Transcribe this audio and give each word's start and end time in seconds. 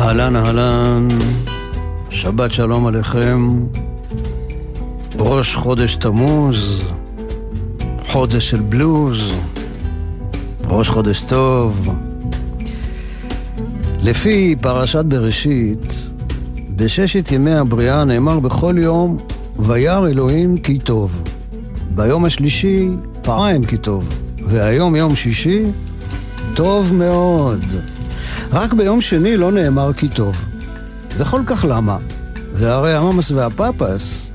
אהלן 0.00 0.36
אהלן, 0.36 1.08
שבת 2.10 2.52
שלום 2.52 2.86
עליכם, 2.86 3.66
ראש 5.18 5.54
חודש 5.54 5.96
תמוז, 5.96 6.82
חודש 8.08 8.50
של 8.50 8.60
בלוז, 8.60 9.32
ראש 10.64 10.88
חודש 10.88 11.22
טוב. 11.22 11.88
לפי 14.02 14.56
פרשת 14.60 15.04
בראשית, 15.04 16.08
בששת 16.76 17.32
ימי 17.32 17.54
הבריאה 17.54 18.04
נאמר 18.04 18.38
בכל 18.38 18.74
יום, 18.78 19.16
וירא 19.58 20.08
אלוהים 20.08 20.58
כי 20.58 20.78
טוב. 20.78 21.22
ביום 21.94 22.24
השלישי, 22.24 22.88
פעמיים 23.22 23.64
כי 23.64 23.76
טוב. 23.76 24.08
והיום 24.42 24.96
יום 24.96 25.16
שישי, 25.16 25.62
טוב 26.54 26.92
מאוד. 26.94 27.64
רק 28.52 28.74
ביום 28.74 29.00
שני 29.00 29.36
לא 29.36 29.52
נאמר 29.52 29.92
כי 29.92 30.08
טוב. 30.08 30.44
וכל 31.16 31.40
כך 31.46 31.64
למה? 31.68 31.96
והרי 32.52 32.94
הממס 32.94 33.30
והפפס 33.30 34.30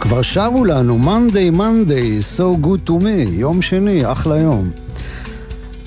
כבר 0.00 0.22
שרו 0.22 0.64
לנו 0.64 0.98
Monday, 1.04 1.56
Monday, 1.56 2.38
so 2.38 2.66
good 2.66 2.88
to 2.88 3.02
me, 3.02 3.30
יום 3.30 3.62
שני, 3.62 4.12
אחלה 4.12 4.36
יום. 4.36 4.70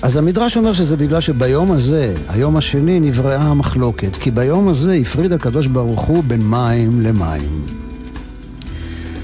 אז 0.02 0.16
המדרש 0.16 0.56
אומר 0.56 0.72
שזה 0.72 0.96
בגלל 0.96 1.20
שביום 1.20 1.72
הזה, 1.72 2.14
היום 2.28 2.56
השני, 2.56 3.00
נבראה 3.00 3.42
המחלוקת, 3.42 4.16
כי 4.16 4.30
ביום 4.30 4.68
הזה 4.68 4.94
הפריד 4.94 5.32
הקדוש 5.32 5.66
ברוך 5.66 6.02
הוא 6.02 6.24
בין 6.26 6.40
מים 6.42 7.00
למים. 7.00 7.66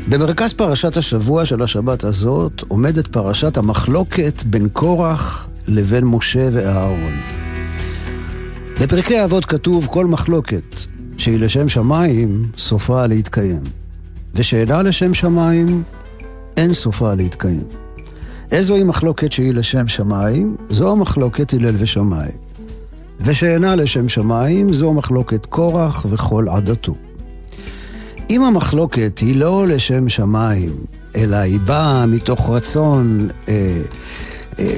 במרכז 0.09 0.53
פרשת 0.53 0.97
השבוע 0.97 1.45
של 1.45 1.63
השבת 1.63 2.05
הזאת 2.05 2.63
עומדת 2.69 3.07
פרשת 3.07 3.57
המחלוקת 3.57 4.43
בין 4.47 4.69
קורח 4.73 5.49
לבין 5.69 6.05
משה 6.05 6.49
ואהרון. 6.53 7.46
בפרקי 8.81 9.25
אבות 9.25 9.45
כתוב 9.45 9.87
כל 9.91 10.07
מחלוקת 10.07 10.77
שהיא 11.19 11.39
לשם 11.39 11.69
שמיים, 11.69 12.51
סופה 12.59 13.07
להתקיים. 13.07 13.61
ושאינה 14.35 14.83
לשם 14.83 15.15
שמיים, 15.15 15.83
אין 16.57 16.75
סופה 16.75 17.15
להתקיים. 17.15 17.63
איזוהי 18.53 18.83
מחלוקת 18.83 19.33
שהיא 19.33 19.55
לשם 19.55 19.89
שמיים? 19.89 20.57
זו 20.69 20.93
המחלוקת 20.93 21.53
הלל 21.55 21.75
ושמאי. 21.79 22.29
ושאינה 23.21 23.77
לשם 23.77 24.09
שמיים, 24.09 24.73
זו 24.73 24.93
מחלוקת 24.93 25.47
קורח 25.47 26.07
וכל 26.09 26.49
עדתו. 26.49 26.95
אם 28.31 28.43
המחלוקת 28.43 29.19
היא 29.19 29.37
לא 29.37 29.67
לשם 29.69 30.09
שמיים, 30.09 30.73
אלא 31.17 31.37
היא 31.37 31.61
באה 31.61 32.07
מתוך 32.07 32.51
רצון 32.51 33.29
אה, 33.49 33.83
אה, 34.59 34.77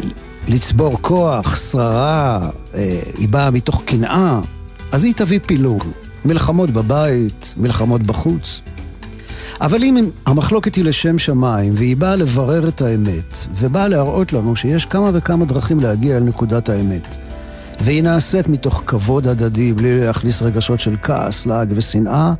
לצבור 0.48 0.98
כוח, 1.00 1.56
שררה, 1.56 2.50
אה, 2.74 3.00
היא 3.18 3.28
באה 3.28 3.50
מתוך 3.50 3.82
קנאה, 3.84 4.40
אז 4.92 5.04
היא 5.04 5.14
תביא 5.14 5.40
פילוג. 5.46 5.84
מלחמות 6.24 6.70
בבית, 6.70 7.54
מלחמות 7.56 8.02
בחוץ. 8.02 8.60
אבל 9.60 9.82
אם 9.82 10.10
המחלוקת 10.26 10.74
היא 10.74 10.84
לשם 10.84 11.18
שמיים, 11.18 11.72
והיא 11.76 11.96
באה 11.96 12.16
לברר 12.16 12.68
את 12.68 12.82
האמת, 12.82 13.46
ובאה 13.54 13.88
להראות 13.88 14.32
לנו 14.32 14.56
שיש 14.56 14.86
כמה 14.86 15.10
וכמה 15.14 15.44
דרכים 15.44 15.80
להגיע 15.80 16.16
אל 16.16 16.22
נקודת 16.22 16.68
האמת, 16.68 17.16
והיא 17.80 18.02
נעשית 18.02 18.48
מתוך 18.48 18.82
כבוד 18.86 19.26
הדדי, 19.26 19.72
בלי 19.72 20.00
להכניס 20.00 20.42
רגשות 20.42 20.80
של 20.80 20.96
כעס, 21.02 21.46
לעג 21.46 21.72
ושנאה, 21.74 22.32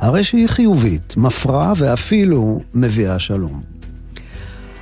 הרי 0.00 0.24
שהיא 0.24 0.48
חיובית, 0.48 1.14
מפרה 1.16 1.72
ואפילו 1.76 2.60
מביאה 2.74 3.18
שלום. 3.18 3.75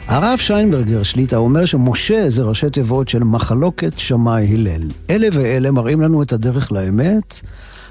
הרב 0.06 0.38
שיינברגר 0.38 1.02
שליטה 1.02 1.36
אומר 1.36 1.64
שמשה 1.64 2.30
זה 2.30 2.42
ראשי 2.42 2.70
תיבות 2.70 3.08
של 3.08 3.24
מחלוקת 3.24 3.98
שמאי 3.98 4.54
הלל. 4.54 4.82
אלה 5.10 5.28
ואלה 5.32 5.70
מראים 5.70 6.00
לנו 6.00 6.22
את 6.22 6.32
הדרך 6.32 6.72
לאמת, 6.72 7.40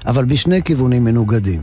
אבל 0.06 0.24
בשני 0.24 0.62
כיוונים 0.62 1.04
מנוגדים. 1.04 1.62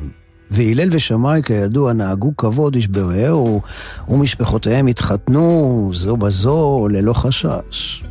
והלל 0.52 0.90
ושמאי 0.92 1.42
כידוע 1.44 1.94
נהגו 1.94 2.38
כבוד 2.38 2.76
איש 2.76 2.88
ברעהו, 2.88 3.62
ומשפחותיהם 4.10 4.88
התחתנו 4.88 5.90
זו 5.94 6.18
בזו 6.18 6.88
ללא 6.92 7.14
חשש. 7.14 8.04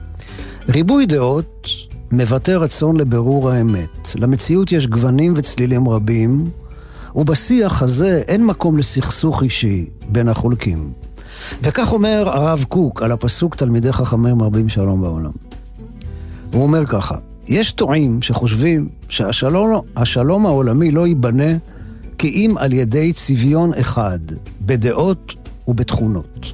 ריבוי 0.69 1.07
דעות 1.07 1.69
מבטא 2.13 2.51
רצון 2.51 2.97
לבירור 2.97 3.51
האמת. 3.51 4.09
למציאות 4.15 4.73
יש 4.73 4.87
גוונים 4.87 5.33
וצלילים 5.37 5.89
רבים, 5.89 6.51
ובשיח 7.15 7.83
הזה 7.83 8.23
אין 8.29 8.47
מקום 8.47 8.79
לסכסוך 8.79 9.43
אישי 9.43 9.87
בין 10.09 10.29
החולקים. 10.29 10.93
וכך 11.63 11.93
אומר 11.93 12.25
הרב 12.27 12.65
קוק 12.69 13.03
על 13.03 13.13
הפסוק 13.13 13.57
תלמידי 13.57 13.93
חכמים 13.93 14.37
מרבים 14.37 14.69
שלום 14.69 15.01
בעולם. 15.01 15.33
הוא 16.53 16.63
אומר 16.63 16.87
ככה, 16.87 17.15
יש 17.49 17.73
טועים 17.73 18.23
שחושבים 18.23 18.89
שהשלום 19.09 20.47
העולמי 20.47 20.91
לא 20.91 21.07
ייבנה 21.07 21.53
כי 22.19 22.29
אם 22.29 22.55
על 22.59 22.73
ידי 22.73 23.13
צביון 23.13 23.75
אחד, 23.75 24.19
בדעות 24.61 25.35
ובתכונות. 25.69 26.53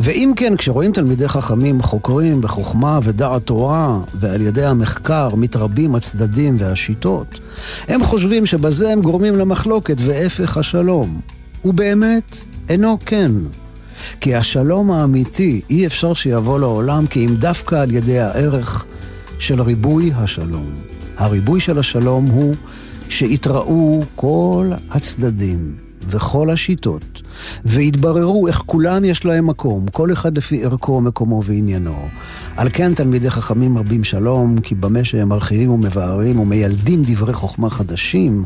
ואם 0.00 0.32
כן, 0.36 0.56
כשרואים 0.56 0.92
תלמידי 0.92 1.28
חכמים 1.28 1.82
חוקרים 1.82 2.40
בחוכמה 2.40 2.98
ודעת 3.02 3.46
תורה, 3.46 4.00
ועל 4.14 4.40
ידי 4.40 4.64
המחקר 4.64 5.34
מתרבים 5.34 5.94
הצדדים 5.94 6.56
והשיטות, 6.58 7.40
הם 7.88 8.04
חושבים 8.04 8.46
שבזה 8.46 8.90
הם 8.90 9.00
גורמים 9.00 9.34
למחלוקת 9.34 9.96
והפך 9.98 10.56
השלום. 10.56 11.20
ובאמת, 11.64 12.38
אינו 12.68 12.98
כן. 13.06 13.32
כי 14.20 14.34
השלום 14.34 14.90
האמיתי 14.90 15.60
אי 15.70 15.86
אפשר 15.86 16.14
שיבוא 16.14 16.58
לעולם 16.58 17.06
כי 17.06 17.26
אם 17.26 17.34
דווקא 17.36 17.74
על 17.74 17.92
ידי 17.92 18.18
הערך 18.18 18.84
של 19.38 19.62
ריבוי 19.62 20.12
השלום. 20.14 20.72
הריבוי 21.18 21.60
של 21.60 21.78
השלום 21.78 22.26
הוא 22.26 22.54
שיתראו 23.08 24.02
כל 24.16 24.70
הצדדים 24.90 25.76
וכל 26.06 26.50
השיטות, 26.50 27.21
והתבררו 27.64 28.48
איך 28.48 28.62
כולם 28.66 29.04
יש 29.04 29.24
להם 29.24 29.46
מקום, 29.46 29.86
כל 29.92 30.12
אחד 30.12 30.36
לפי 30.36 30.64
ערכו, 30.64 31.00
מקומו 31.00 31.42
ועניינו. 31.44 32.08
על 32.56 32.68
כן 32.72 32.94
תלמידי 32.94 33.30
חכמים 33.30 33.74
מרבים 33.74 34.04
שלום, 34.04 34.60
כי 34.60 34.74
במה 34.74 35.04
שהם 35.04 35.28
מרחיבים 35.28 35.70
ומבארים 35.70 36.40
ומיילדים 36.40 37.02
דברי 37.06 37.34
חוכמה 37.34 37.70
חדשים, 37.70 38.44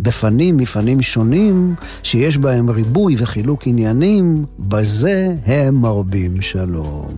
בפנים 0.00 0.56
מפנים 0.56 1.02
שונים, 1.02 1.74
שיש 2.02 2.38
בהם 2.38 2.70
ריבוי 2.70 3.14
וחילוק 3.18 3.66
עניינים, 3.66 4.44
בזה 4.58 5.34
הם 5.46 5.74
מרבים 5.74 6.40
שלום. 6.40 7.14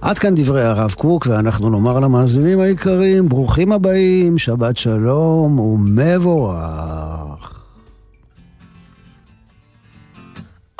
עד 0.00 0.18
כאן 0.18 0.34
דברי 0.34 0.62
הרב 0.62 0.92
קוק, 0.92 1.26
ואנחנו 1.30 1.70
נאמר 1.70 2.00
למאזינים 2.00 2.60
היקרים, 2.60 3.28
ברוכים 3.28 3.72
הבאים, 3.72 4.38
שבת 4.38 4.76
שלום 4.76 5.58
ומבורך. 5.58 7.61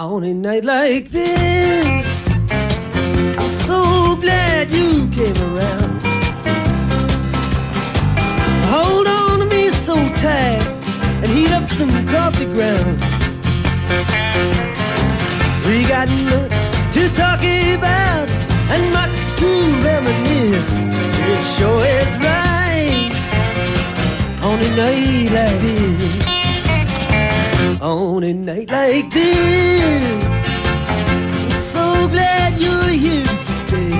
On 0.03 0.25
a 0.25 0.35
night 0.35 0.65
like 0.65 1.11
this, 1.11 2.29
I'm 3.39 3.49
so 3.49 4.17
glad 4.17 4.69
you 4.69 5.09
came 5.11 5.37
around. 5.55 6.03
Hold 8.75 9.07
on 9.07 9.39
to 9.39 9.45
me 9.47 9.71
so 9.71 9.95
tight 9.95 10.61
and 11.23 11.27
heat 11.27 11.53
up 11.53 11.71
some 11.71 11.93
coffee 12.09 12.47
ground. 12.47 12.99
We 15.69 15.87
got 15.87 16.09
much 16.35 16.61
to 16.95 17.09
talk 17.15 17.39
about 17.39 18.29
and 18.75 18.93
much 18.93 19.19
to 19.39 19.51
reminisce. 19.85 20.83
It 21.31 21.43
sure 21.55 21.87
is 21.87 22.13
right 22.19 23.13
on 24.43 24.59
a 24.59 24.71
night 24.77 25.31
like 25.31 25.61
this. 25.61 26.32
On 27.83 28.23
a 28.23 28.33
night 28.33 28.71
like 28.71 29.11
this, 29.11 30.47
I'm 30.87 31.51
so 31.51 32.07
glad 32.07 32.57
you're 32.57 32.91
here 32.91 33.25
to 33.25 33.37
stay. 33.37 33.91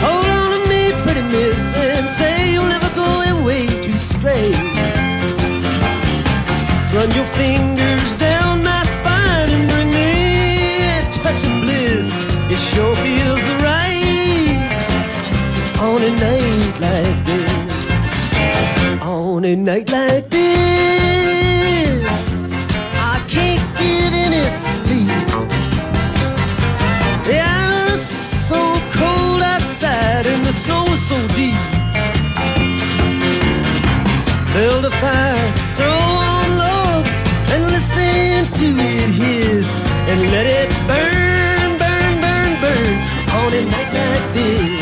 Hold 0.00 0.26
on 0.38 0.50
to 0.54 0.60
me, 0.66 0.92
pretty 1.02 1.20
miss, 1.30 1.76
and 1.76 2.08
say 2.08 2.52
you'll 2.54 2.64
never 2.64 2.88
go 2.94 3.04
away 3.36 3.66
to 3.66 3.98
stray. 3.98 4.50
Run 6.94 7.10
your 7.12 7.28
fingers 7.36 8.16
down 8.16 8.62
my 8.64 8.82
spine 8.96 9.50
and 9.50 9.68
bring 9.68 9.90
me 9.90 10.88
a 10.88 11.02
touch 11.12 11.44
of 11.44 11.52
bliss. 11.60 12.16
It 12.50 12.58
sure 12.72 12.96
feels 12.96 13.44
right 13.60 14.56
on 15.82 16.00
a 16.00 16.12
night 16.16 16.80
like 16.80 17.26
this. 17.26 17.52
On 19.02 19.44
a 19.44 19.54
night 19.54 19.90
like 19.90 20.30
this, 20.30 21.25
snow 30.66 30.84
is 30.94 31.02
so 31.08 31.18
deep. 31.38 31.62
Build 34.54 34.84
a 34.84 34.92
fire, 35.02 35.46
throw 35.78 36.02
on 36.34 36.48
logs, 36.64 37.16
and 37.52 37.62
listen 37.74 38.46
to 38.60 38.66
it 38.90 39.10
hiss, 39.20 39.70
and 40.10 40.20
let 40.34 40.46
it 40.60 40.68
burn, 40.90 41.68
burn, 41.82 42.14
burn, 42.24 42.50
burn 42.64 42.94
on 43.38 43.50
a 43.60 43.62
night 43.72 43.90
like 44.00 44.26
this. 44.36 44.80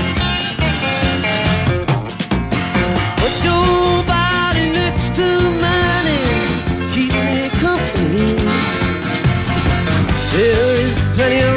Put 3.20 3.34
your 3.48 4.02
body 4.14 4.66
next 4.81 5.08
to 5.19 5.28
mine 5.64 6.08
and 6.20 6.50
keep 6.94 7.12
me 7.28 7.42
company. 7.66 8.31
There 10.34 10.70
is 10.86 10.96
plenty 11.16 11.40
of 11.48 11.54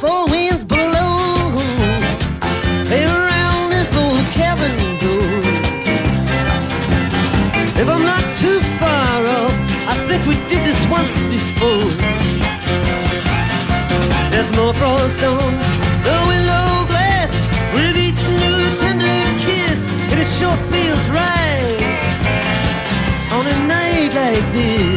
four 0.00 0.26
winds 0.28 0.62
blow 0.62 1.48
around 2.92 3.70
this 3.70 3.90
old 3.96 4.26
cabin 4.36 4.76
door. 5.00 5.40
If 7.80 7.88
I'm 7.88 8.02
not 8.02 8.24
too 8.42 8.58
far 8.80 9.18
off, 9.38 9.56
I 9.88 9.94
think 10.06 10.20
we 10.26 10.36
did 10.50 10.62
this 10.68 10.80
once 10.90 11.16
before. 11.32 11.88
There's 14.30 14.50
more 14.58 14.74
frost 14.74 15.22
on 15.22 15.52
the 16.06 16.16
willow 16.28 16.70
glass 16.92 17.32
with 17.74 17.96
each 17.96 18.22
new 18.42 18.62
tender 18.76 19.20
kiss, 19.44 19.80
and 20.10 20.20
it 20.20 20.28
sure 20.38 20.58
feels 20.72 21.04
right 21.08 21.80
on 23.32 23.46
a 23.46 23.56
night 23.66 24.12
like 24.12 24.46
this. 24.52 24.95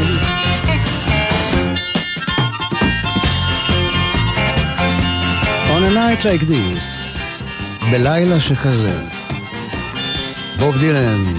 Night 5.93 6.23
like 6.23 6.43
this, 6.43 7.17
בלילה 7.91 8.39
שכזה. 8.39 9.01
בוב 10.59 10.77
דילן 10.77 11.33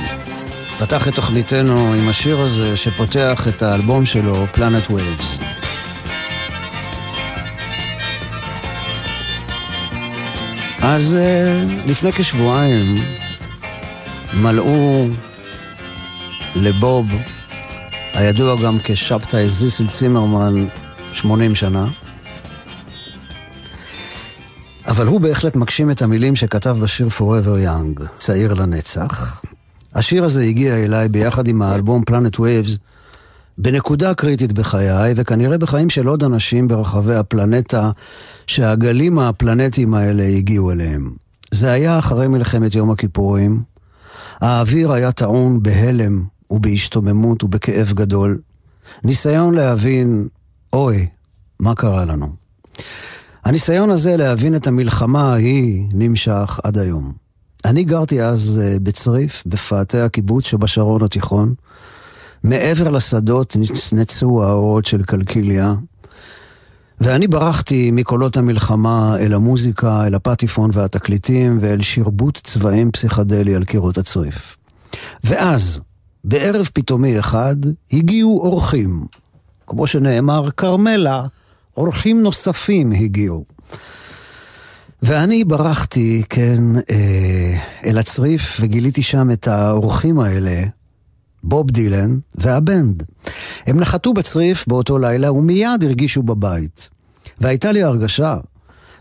פתח 0.79 1.09
את 1.09 1.15
תוכניתנו 1.15 1.93
עם 1.95 2.09
השיר 2.09 2.39
הזה 2.39 2.77
שפותח 2.77 3.49
את 3.49 3.63
האלבום 3.63 4.07
שלו, 4.07 4.47
Planet 4.55 4.91
Waves. 4.91 5.45
אז 10.83 11.15
אה, 11.15 11.65
לפני 11.87 12.13
כשבועיים 12.13 12.97
מלאו 14.35 15.07
לבוב, 16.57 17.07
הידוע 18.15 18.63
גם 18.63 18.79
כשבתאי 18.85 19.49
זיסל 19.49 19.87
צימרמן, 19.87 20.67
80 21.13 21.55
שנה. 21.55 21.87
אבל 25.01 25.09
הוא 25.09 25.21
בהחלט 25.21 25.57
מגשים 25.57 25.91
את 25.91 26.03
המילים 26.03 26.37
שכתב 26.37 26.77
בשיר 26.83 27.09
Forever 27.19 27.67
Young, 27.67 28.05
צעיר 28.17 28.55
לנצח. 28.55 29.43
השיר 29.95 30.25
הזה 30.25 30.43
הגיע 30.43 30.77
אליי 30.77 31.09
ביחד 31.09 31.49
עם 31.49 31.63
האלבום 31.63 32.03
Planet 32.11 32.37
Waves 32.37 32.77
בנקודה 33.59 34.15
קריטית 34.15 34.53
בחיי, 34.53 35.15
וכנראה 35.17 35.59
בחיים 35.59 35.91
של 35.91 36.07
עוד 36.07 36.25
אנשים 36.25 36.69
ברחבי 36.69 37.15
הפלנטה, 37.15 37.91
שהגלים 38.47 39.19
הפלנטיים 39.19 39.95
האלה 39.95 40.25
הגיעו 40.25 40.71
אליהם. 40.71 41.11
זה 41.51 41.71
היה 41.73 41.99
אחרי 41.99 42.29
מלחמת 42.29 42.75
יום 42.75 42.91
הכיפורים. 42.91 43.63
האוויר 44.41 44.93
היה 44.93 45.13
טעון 45.13 45.63
בהלם 45.63 46.25
ובהשתוממות 46.51 47.45
ובכאב 47.45 47.93
גדול. 47.93 48.39
ניסיון 49.05 49.55
להבין, 49.55 50.29
אוי, 50.73 51.07
מה 51.61 51.75
קרה 51.75 52.05
לנו? 52.05 52.33
הניסיון 53.45 53.91
הזה 53.91 54.17
להבין 54.17 54.57
את 54.57 54.67
המלחמה 54.67 55.33
ההיא 55.33 55.85
נמשך 55.93 56.61
עד 56.65 56.79
היום. 56.79 57.13
אני 57.65 57.85
גרתי 57.85 58.23
אז 58.23 58.61
אה, 58.63 58.77
בצריף, 58.83 59.43
בפאתי 59.47 60.01
הקיבוץ 60.01 60.47
שבשרון 60.47 61.03
התיכון. 61.03 61.55
מעבר 62.45 62.91
לשדות 62.91 63.57
נצנצו 63.59 64.45
האורות 64.45 64.87
של 64.87 65.03
קלקיליה, 65.03 65.75
ואני 67.01 67.27
ברחתי 67.27 67.91
מקולות 67.91 68.37
המלחמה 68.37 69.17
אל 69.19 69.33
המוזיקה, 69.33 70.07
אל 70.07 70.15
הפטיפון 70.15 70.71
והתקליטים 70.73 71.59
ואל 71.61 71.83
שרבוט 71.83 72.41
צבעים 72.45 72.91
פסיכדלי 72.93 73.55
על 73.55 73.65
קירות 73.65 73.99
הצריף. 73.99 74.57
ואז, 75.25 75.81
בערב 76.25 76.69
פתאומי 76.73 77.19
אחד, 77.19 77.57
הגיעו 77.93 78.41
אורחים. 78.43 79.05
כמו 79.67 79.87
שנאמר, 79.87 80.51
כרמלה, 80.51 81.25
אורחים 81.77 82.23
נוספים 82.23 82.93
הגיעו. 82.93 83.45
ואני 85.03 85.45
ברחתי, 85.45 86.23
כן, 86.29 86.63
אה, 86.91 87.59
אל 87.85 87.99
הצריף 87.99 88.57
וגיליתי 88.61 89.03
שם 89.03 89.31
את 89.31 89.49
האורחים 89.49 90.21
האלה, 90.21 90.63
בוב 91.43 91.71
דילן 91.71 92.19
וה 92.35 92.54
Band. 92.54 93.03
הם 93.67 93.81
נחתו 93.81 94.13
בצריף 94.13 94.67
באותו 94.67 94.99
לילה 94.99 95.33
ומיד 95.33 95.85
הרגישו 95.85 96.23
בבית. 96.23 96.89
והייתה 97.41 97.73
לי 97.73 97.83
הרגשה, 97.83 98.37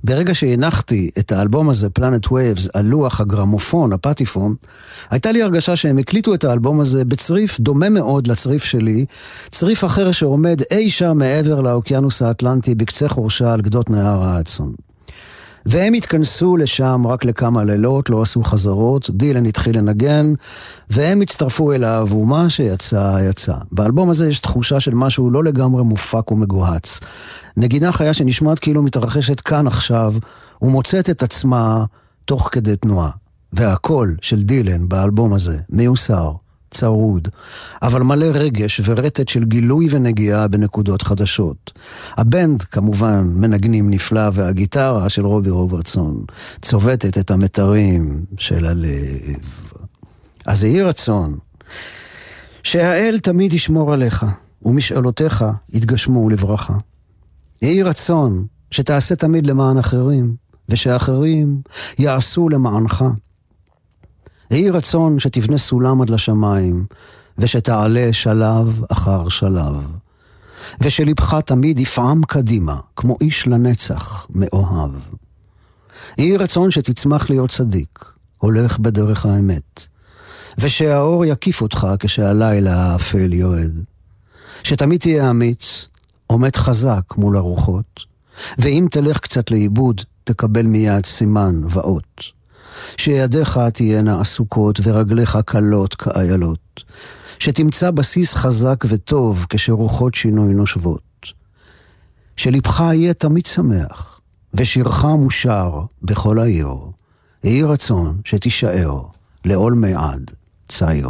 ברגע 0.04 0.36
שהנחתי 0.36 1.12
את 1.20 1.32
האלבום 1.32 1.70
הזה, 1.70 1.90
Planet 1.90 2.32
Waves, 2.32 2.68
על 2.74 2.86
לוח 2.86 3.22
הגרמופון, 3.22 3.94
הפטיפון, 3.94 4.56
הייתה 5.10 5.32
לי 5.32 5.44
הרגשה 5.44 5.76
שהם 5.76 5.98
הקליטו 5.98 6.34
את 6.34 6.44
האלבום 6.44 6.80
הזה 6.80 7.06
בצריף 7.06 7.60
דומה 7.60 7.90
מאוד 7.90 8.28
לצריף 8.28 8.64
שלי, 8.64 9.06
צריף 9.52 9.86
אחר 9.86 10.12
שעומד 10.12 10.62
אי 10.72 10.90
שם 10.90 11.18
מעבר 11.18 11.62
לאוקיינוס 11.62 12.22
האטלנטי 12.22 12.76
בקצה 12.76 13.10
חורשה 13.10 13.54
על 13.54 13.62
גדות 13.62 13.90
נהר 13.90 14.24
האצון. 14.24 14.89
והם 15.72 15.94
התכנסו 15.94 16.58
לשם 16.58 17.08
רק 17.08 17.26
לכמה 17.26 17.64
לילות, 17.64 18.10
לא 18.10 18.22
עשו 18.22 18.44
חזרות, 18.44 19.10
דילן 19.10 19.46
התחיל 19.46 19.78
לנגן, 19.78 20.34
והם 20.90 21.22
הצטרפו 21.22 21.74
אליו, 21.74 22.08
ומה 22.12 22.50
שיצא, 22.50 23.18
יצא. 23.30 23.54
באלבום 23.72 24.10
הזה 24.10 24.28
יש 24.28 24.40
תחושה 24.40 24.80
של 24.80 24.94
משהו 24.94 25.32
לא 25.32 25.44
לגמרי 25.44 25.84
מופק 25.84 26.32
ומגוהץ. 26.32 27.00
נגינה 27.58 27.92
חיה 27.92 28.14
שנשמעת 28.14 28.60
כאילו 28.60 28.82
מתרחשת 28.82 29.40
כאן 29.40 29.68
עכשיו, 29.68 30.14
ומוצאת 30.62 31.10
את 31.10 31.24
עצמה 31.24 31.86
תוך 32.26 32.50
כדי 32.52 32.76
תנועה. 32.76 33.10
והקול 33.54 34.16
של 34.22 34.42
דילן 34.42 34.90
באלבום 34.90 35.34
הזה 35.34 35.58
מיוסר, 35.70 36.32
צרוד, 36.72 37.28
אבל 37.82 38.04
מלא 38.04 38.26
רגש 38.34 38.82
ורטט 38.86 39.28
של 39.28 39.46
גילוי 39.46 39.88
ונגיעה 39.92 40.48
בנקודות 40.48 41.02
חדשות. 41.02 41.74
הבנד 42.18 42.64
כמובן 42.64 43.32
מנגנים 43.36 43.90
נפלא, 43.90 44.30
והגיטרה 44.34 45.10
של 45.10 45.26
רובי 45.26 45.50
רוברטסון 45.50 46.24
צובטת 46.62 47.18
את 47.18 47.32
המתרים 47.32 48.26
של 48.38 48.66
הלב. 48.66 49.72
אז 50.46 50.64
יהי 50.64 50.82
רצון 50.82 51.38
שהאל 52.64 53.20
תמיד 53.20 53.54
ישמור 53.54 53.94
עליך, 53.94 54.26
ומשאלותיך 54.62 55.46
יתגשמו 55.74 56.30
לברכה. 56.30 56.74
יהי 57.62 57.84
רצון 57.84 58.46
שתעשה 58.72 59.16
תמיד 59.16 59.48
למען 59.48 59.78
אחרים, 59.78 60.36
ושאחרים 60.70 61.62
יעשו 62.00 62.50
למענך. 62.50 63.06
יהי 64.52 64.70
רצון 64.70 65.20
שתבנה 65.20 65.58
סולם 65.58 66.02
עד 66.02 66.10
לשמיים, 66.10 66.86
ושתעלה 67.38 68.10
שלב 68.12 68.82
אחר 68.92 69.30
שלב. 69.30 69.88
ושלבך 70.82 71.34
תמיד 71.46 71.80
יפעם 71.80 72.22
קדימה, 72.24 72.76
כמו 72.96 73.16
איש 73.22 73.48
לנצח, 73.48 74.28
מאוהב. 74.30 74.92
יהי 76.18 76.38
רצון 76.38 76.72
שתצמח 76.72 77.30
להיות 77.30 77.50
צדיק, 77.50 78.06
הולך 78.38 78.80
בדרך 78.80 79.26
האמת, 79.26 79.86
ושהאור 80.58 81.26
יקיף 81.26 81.62
אותך 81.62 81.88
כשהלילה 82.00 82.76
האפל 82.76 83.34
יורד. 83.34 83.72
שתמיד 84.64 85.00
תהיה 85.00 85.30
אמיץ, 85.30 85.88
עומד 86.28 86.56
חזק 86.56 87.04
מול 87.18 87.38
הרוחות, 87.38 88.06
ואם 88.58 88.88
תלך 88.92 89.20
קצת 89.20 89.52
לאיבוד, 89.52 90.02
תקבל 90.24 90.66
מיד 90.66 91.06
סימן 91.06 91.62
ואות. 91.70 92.39
שידיך 92.98 93.60
תהיינה 93.74 94.22
עסוקות 94.22 94.80
ורגליך 94.84 95.38
קלות 95.46 95.96
כאיילות. 95.96 96.84
שתמצא 97.40 97.92
בסיס 97.92 98.34
חזק 98.34 98.86
וטוב 98.88 99.46
כשרוחות 99.50 100.16
שינוי 100.16 100.54
נושבות. 100.54 101.34
שלבך 102.38 102.80
יהיה 102.94 103.14
תמיד 103.14 103.46
שמח, 103.46 104.20
ושירך 104.54 105.06
מושר 105.06 105.82
בכל 106.02 106.40
העיר. 106.40 106.76
יהי 107.44 107.64
רצון 107.64 108.22
שתישאר 108.26 109.02
לעולמי 109.46 109.94
עד 109.94 110.32
צעיר. 110.68 111.10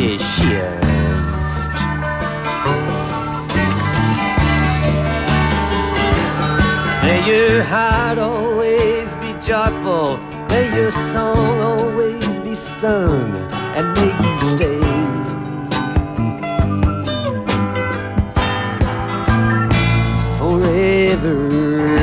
May 0.00 0.16
your 7.28 7.62
heart 7.64 8.16
always 8.18 9.14
be 9.16 9.34
joyful. 9.42 10.16
May 10.48 10.74
your 10.74 10.90
song 10.90 11.60
always 11.60 12.38
be 12.38 12.54
sung. 12.54 13.34
And 13.76 13.92
may 13.94 14.12
you 14.24 14.38
stay. 14.52 14.80
Forever 20.38 21.99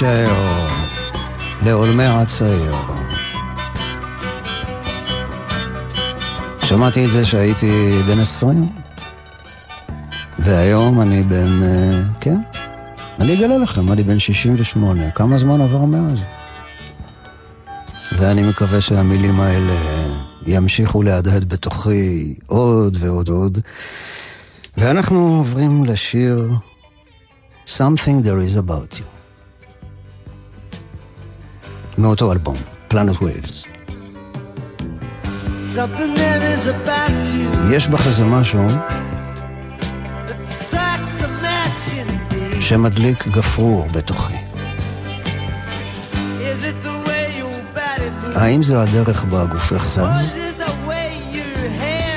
שתישאר 0.00 0.66
לעולמי 1.62 2.04
הצעיר. 2.04 2.74
שמעתי 6.62 7.04
את 7.04 7.10
זה 7.10 7.24
שהייתי 7.24 8.00
בן 8.06 8.20
עשרים, 8.20 8.68
והיום 10.38 11.00
אני 11.00 11.22
בן... 11.22 11.62
אה, 11.62 12.02
כן, 12.20 12.36
אני 13.20 13.34
אגלה 13.34 13.58
לכם, 13.58 13.92
אני 13.92 14.02
בן 14.02 14.18
68. 14.18 15.10
כמה 15.10 15.38
זמן 15.38 15.60
עבר 15.60 15.84
מאז? 15.84 16.18
ואני 18.18 18.42
מקווה 18.42 18.80
שהמילים 18.80 19.40
האלה 19.40 19.76
ימשיכו 20.46 21.02
להדהד 21.02 21.44
בתוכי 21.44 22.34
עוד 22.46 22.96
ועוד 23.00 23.28
עוד. 23.28 23.58
ואנחנו 24.76 25.36
עוברים 25.36 25.84
לשיר 25.84 26.50
Something 27.66 28.24
There 28.24 28.54
Is 28.54 28.68
About 28.68 28.98
You. 28.98 29.19
מאותו 32.00 32.32
אלבום, 32.32 32.56
Planet 32.90 33.16
Waves. 33.22 33.66
יש 37.70 37.88
בך 37.88 38.06
איזה 38.06 38.24
משהו. 38.24 38.66
שמדליק 42.60 43.28
גפרור 43.28 43.86
בתוכי. 43.92 44.34
האם 48.34 48.62
זו 48.62 48.76
הדרך 48.82 49.24
בה 49.24 49.44
גופך 49.44 49.88
זז, 49.88 50.34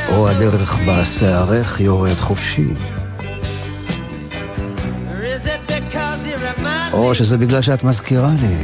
או 0.10 0.30
הדרך 0.30 0.80
בה 0.86 1.06
שערך 1.06 1.80
יורד 1.80 2.18
חופשי, 2.18 2.68
או 6.94 7.16
שזה 7.16 7.38
בגלל 7.38 7.62
שאת 7.62 7.84
מזכירה 7.84 8.32
לי 8.42 8.56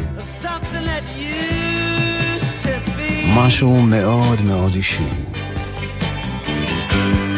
משהו 3.37 3.83
מאוד 3.83 4.42
מאוד 4.42 4.75
אישי. 4.75 5.09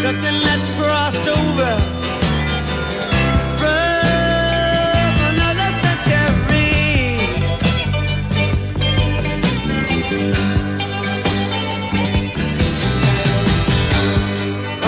Something 0.06 0.38
that's 0.48 0.70
crossed 0.78 1.26
over 1.40 1.72
from 3.60 5.12
another 5.30 5.70
century. 5.84 6.72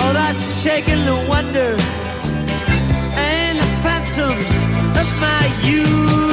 Oh, 0.00 0.10
that's 0.18 0.44
shaking 0.62 1.02
the 1.10 1.18
wonder 1.32 1.72
and 3.30 3.54
the 3.62 3.70
phantoms 3.84 4.52
of 5.00 5.08
my 5.26 5.44
youth. 5.68 6.31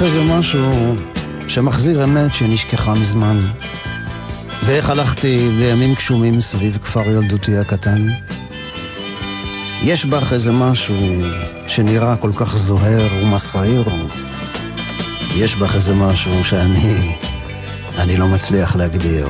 בך 0.00 0.04
איזה 0.04 0.22
משהו 0.22 0.94
שמחזיר 1.48 2.04
אמת 2.04 2.34
שנשכחה 2.34 2.94
מזמן. 2.94 3.36
ואיך 4.64 4.90
הלכתי 4.90 5.48
בימים 5.58 5.94
גשומים 5.94 6.40
סביב 6.40 6.78
כפר 6.82 7.10
ילדותי 7.10 7.56
הקטן? 7.56 8.08
יש 9.82 10.04
בך 10.04 10.32
איזה 10.32 10.52
משהו 10.52 10.96
שנראה 11.66 12.16
כל 12.16 12.30
כך 12.36 12.56
זוהר 12.56 13.08
ומסעיר. 13.22 13.84
יש 15.36 15.54
בך 15.54 15.74
איזה 15.74 15.94
משהו 15.94 16.44
שאני... 16.44 17.16
אני 17.98 18.16
לא 18.16 18.28
מצליח 18.28 18.76
להגדיר. 18.76 19.26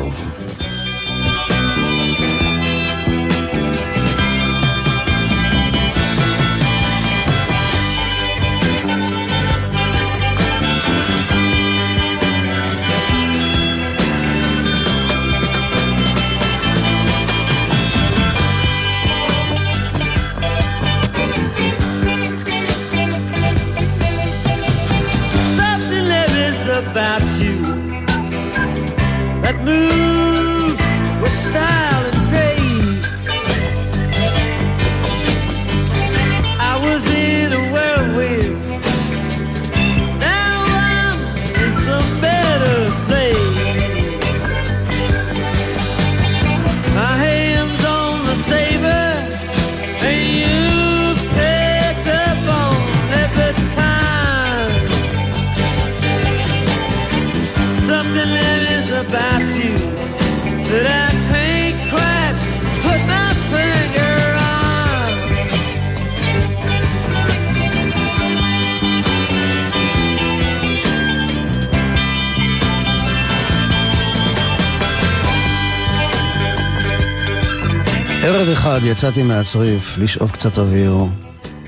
אחד 78.80 78.88
יצאתי 78.88 79.22
מהצריף 79.22 79.98
לשאוב 79.98 80.30
קצת 80.30 80.58
אוויר. 80.58 80.96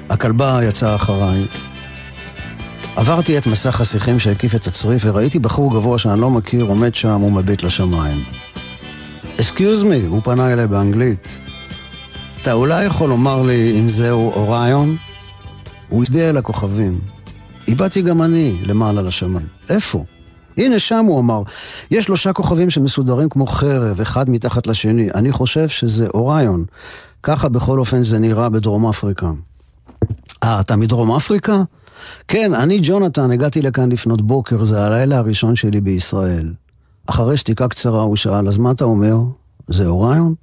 הכלבה 0.09 0.61
יצאה 0.62 0.94
אחריי. 0.94 1.46
עברתי 2.96 3.38
את 3.38 3.46
מסך 3.46 3.81
השיחים 3.81 4.18
שהקיף 4.18 4.55
את 4.55 4.66
הצריף 4.66 5.03
וראיתי 5.05 5.38
בחור 5.38 5.72
גבוה 5.72 5.98
שאני 5.98 6.20
לא 6.20 6.31
מכיר 6.31 6.64
עומד 6.64 6.94
שם 6.94 7.22
ומביט 7.22 7.62
לשמיים. 7.62 8.18
אסקיוז 9.40 9.83
מי, 9.83 10.01
הוא 10.07 10.22
פנה 10.25 10.53
אליי 10.53 10.66
באנגלית. 10.66 11.38
אתה 12.42 12.53
אולי 12.53 12.85
יכול 12.85 13.09
לומר 13.09 13.42
לי 13.42 13.81
אם 13.81 13.90
זהו 13.90 14.31
אוריון? 14.31 14.96
הוא 15.88 16.03
הצביע 16.03 16.31
אל 16.31 16.37
הכוכבים. 16.37 17.01
איבדתי 17.68 18.03
גם 18.03 18.22
אני 18.22 18.57
למעלה 18.66 19.03
לשמיים. 19.03 19.46
איפה? 19.70 20.05
הנה 20.57 20.79
שם 20.79 21.05
הוא 21.05 21.20
אמר, 21.20 21.42
יש 21.92 22.05
שלושה 22.05 22.33
כוכבים 22.33 22.70
שמסודרים 22.70 23.28
כמו 23.28 23.46
חרב, 23.46 24.00
אחד 24.00 24.31
מתחת 24.31 24.66
לשני. 24.66 25.11
אני 25.14 25.33
חושב 25.33 25.68
שזה 25.68 26.07
אוריון. 26.07 26.64
ככה 27.22 27.48
בכל 27.48 27.78
אופן 27.78 28.02
זה 28.02 28.18
נראה 28.18 28.48
בדרום 28.48 28.87
אפריקה. 28.87 29.31
אה, 30.44 30.61
אתה 30.61 30.76
מדרום 30.76 31.12
אפריקה? 31.12 31.62
כן, 32.28 32.55
אני 32.55 32.81
ג'ונתן, 32.83 33.31
הגעתי 33.31 33.62
לכאן 33.62 33.92
לפנות 33.92 34.22
בוקר, 34.22 34.64
זה 34.64 34.87
הלילה 34.87 35.18
הראשון 35.18 35.57
שלי 35.57 35.81
בישראל. 35.81 36.52
אחרי 37.07 37.37
שתיקה 37.37 37.68
קצרה 37.68 38.02
הוא 38.02 38.16
שאל, 38.16 38.48
אז 38.48 38.57
מה 38.57 38.70
אתה 38.70 38.85
אומר? 38.85 39.16
זה 39.68 39.87
אוריון? 39.87 40.35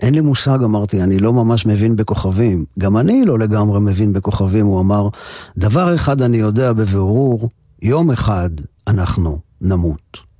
אין 0.00 0.14
לי 0.14 0.20
מושג, 0.20 0.58
אמרתי, 0.64 1.02
אני 1.02 1.18
לא 1.18 1.32
ממש 1.32 1.66
מבין 1.66 1.96
בכוכבים. 1.96 2.64
גם 2.78 2.96
אני 2.96 3.24
לא 3.24 3.38
לגמרי 3.38 3.80
מבין 3.80 4.12
בכוכבים, 4.12 4.66
הוא 4.66 4.80
אמר, 4.80 5.08
דבר 5.58 5.94
אחד 5.94 6.22
אני 6.22 6.36
יודע 6.36 6.72
בבירור, 6.72 7.48
יום 7.82 8.10
אחד 8.10 8.50
אנחנו 8.88 9.38
נמות. 9.60 10.31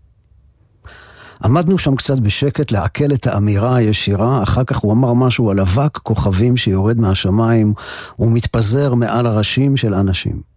עמדנו 1.44 1.78
שם 1.78 1.96
קצת 1.96 2.18
בשקט 2.18 2.70
לעכל 2.70 3.12
את 3.12 3.26
האמירה 3.26 3.76
הישירה, 3.76 4.42
אחר 4.42 4.64
כך 4.64 4.76
הוא 4.78 4.92
אמר 4.92 5.12
משהו 5.12 5.50
על 5.50 5.60
אבק 5.60 5.98
כוכבים 5.98 6.56
שיורד 6.56 7.00
מהשמיים 7.00 7.74
ומתפזר 8.18 8.94
מעל 8.94 9.26
הראשים 9.26 9.76
של 9.76 9.94
אנשים. 9.94 10.52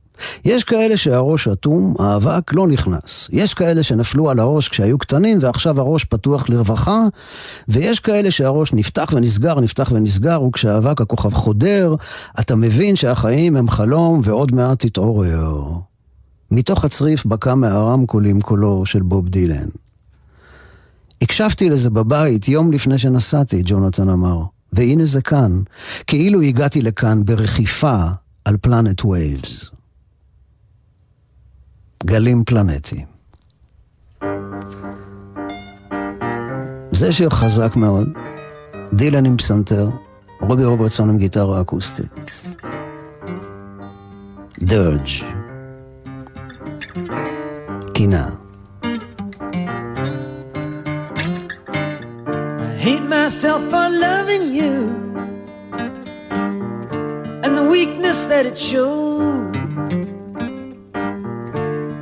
יש 0.45 0.63
כאלה 0.63 0.97
שהראש 0.97 1.47
אטום, 1.47 1.93
האבק 1.99 2.53
לא 2.53 2.67
נכנס. 2.67 3.29
יש 3.31 3.53
כאלה 3.53 3.83
שנפלו 3.83 4.29
על 4.29 4.39
הראש 4.39 4.67
כשהיו 4.67 4.97
קטנים 4.97 5.37
ועכשיו 5.41 5.79
הראש 5.79 6.03
פתוח 6.03 6.49
לרווחה, 6.49 7.03
ויש 7.67 7.99
כאלה 7.99 8.31
שהראש 8.31 8.73
נפתח 8.73 9.13
ונסגר, 9.15 9.59
נפתח 9.59 9.91
ונסגר, 9.91 10.41
וכשהאבק 10.41 11.01
הכוכב 11.01 11.33
חודר, 11.33 11.95
אתה 12.39 12.55
מבין 12.55 12.95
שהחיים 12.95 13.55
הם 13.55 13.69
חלום 13.69 14.21
ועוד 14.23 14.55
מעט 14.55 14.85
תתעורר. 14.85 15.63
מתוך 16.51 16.85
הצריף 16.85 17.25
בקע 17.25 17.55
מהרמקולים 17.55 18.41
קולו 18.41 18.85
של 18.85 19.01
בוב 19.01 19.29
דילן. 19.29 19.67
הקשבתי 21.25 21.69
לזה 21.69 21.89
בבית 21.89 22.47
יום 22.47 22.71
לפני 22.71 22.97
שנסעתי, 22.97 23.61
ג'ונתן 23.65 24.09
אמר. 24.09 24.43
והנה 24.73 25.05
זה 25.05 25.21
כאן, 25.21 25.61
כאילו 26.07 26.41
הגעתי 26.41 26.81
לכאן 26.81 27.25
ברכיבה 27.25 27.97
על 28.45 28.57
Planet 28.57 29.05
Waves. 29.05 29.69
גלים 32.03 32.43
פלנטיים. 32.43 33.05
זה 36.91 37.11
שיר 37.11 37.29
חזק 37.29 37.75
מאוד, 37.75 38.07
דילן 38.93 39.25
עם 39.25 39.37
פסנתר, 39.37 39.89
רובי 40.41 40.65
רוברטסון 40.65 41.09
עם 41.09 41.17
גיטרה 41.17 41.61
אקוסטית. 41.61 42.55
דרג' 44.59 45.09
קינה. 47.93 48.44
Hate 52.85 53.01
myself 53.01 53.63
for 53.71 53.89
loving 53.89 54.53
you 54.53 54.75
and 57.43 57.57
the 57.57 57.67
weakness 57.67 58.27
that 58.27 58.45
it 58.45 58.55
showed. 58.55 59.55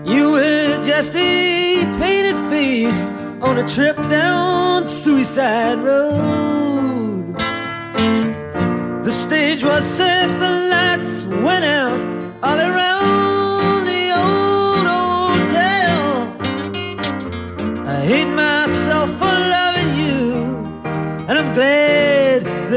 You 0.05 0.31
were 0.31 0.83
just 0.83 1.15
a 1.15 1.85
painted 2.01 2.37
face 2.49 3.05
on 3.47 3.59
a 3.59 3.65
trip 3.65 3.95
down 4.09 4.85
Suicide 4.85 5.79
Road. 5.79 7.37
The 9.05 9.13
stage 9.13 9.63
was 9.63 9.85
set, 9.85 10.27
the 10.37 10.53
lights 10.73 11.21
went 11.45 11.63
out 11.63 12.01
all 12.43 12.59
around 12.59 12.92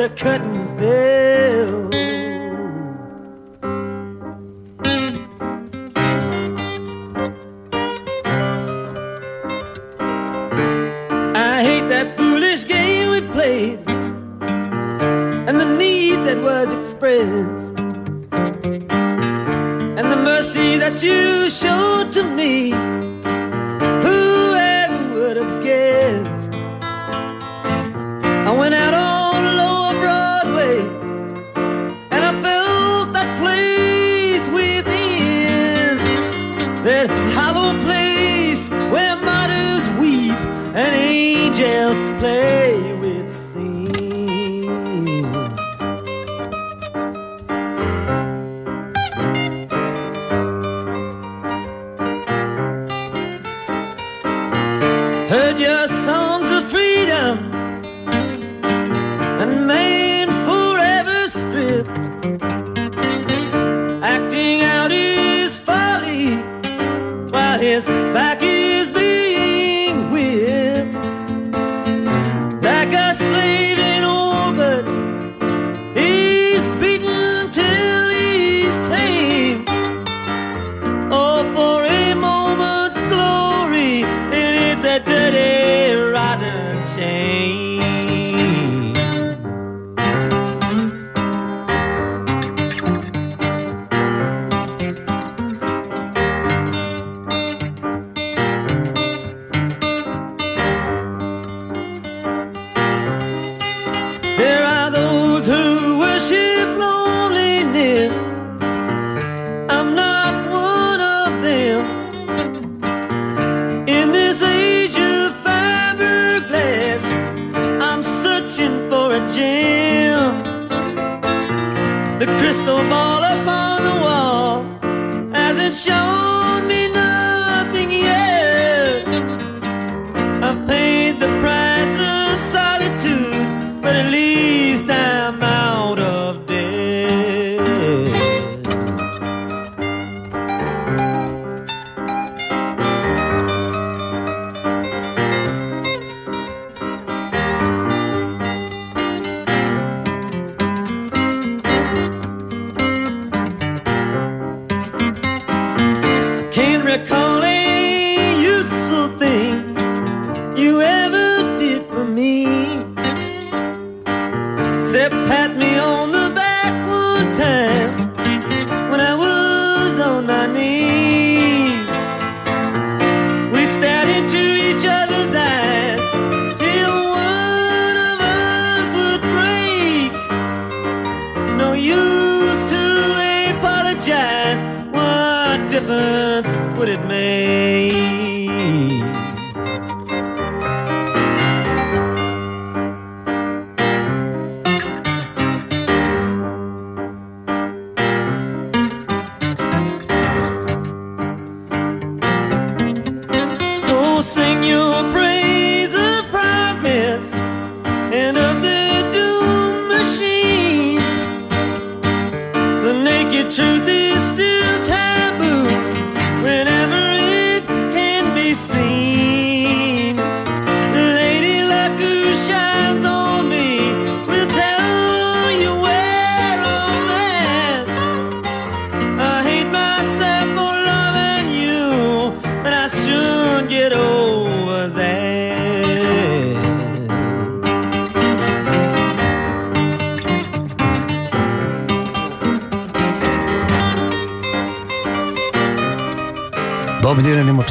the 0.09 0.15
curtain 0.15 0.79
fell. 0.79 1.26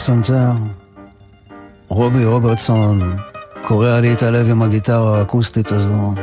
הפסנתר, 0.06 0.52
רובי 1.88 2.26
רוברטסון 2.26 3.16
קורע 3.68 4.00
לי 4.00 4.14
את 4.14 4.24
הלב 4.24 4.50
עם 4.50 4.62
הגיטרה 4.62 5.20
האקוסטית 5.20 5.72
הזו, 5.72 6.14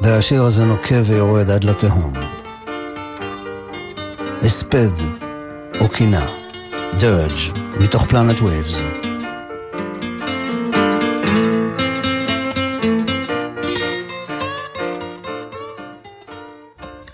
והשיר 0.00 0.42
הזה 0.42 0.64
נוקב 0.64 1.02
ויורד 1.04 1.50
עד 1.50 1.64
לתהום. 1.64 2.12
הספד 4.42 4.90
או 5.80 5.88
קינה, 5.88 6.26
Dirge 7.00 7.32
מתוך 7.80 8.06
Planet 8.06 8.40
Waves. 8.40 8.76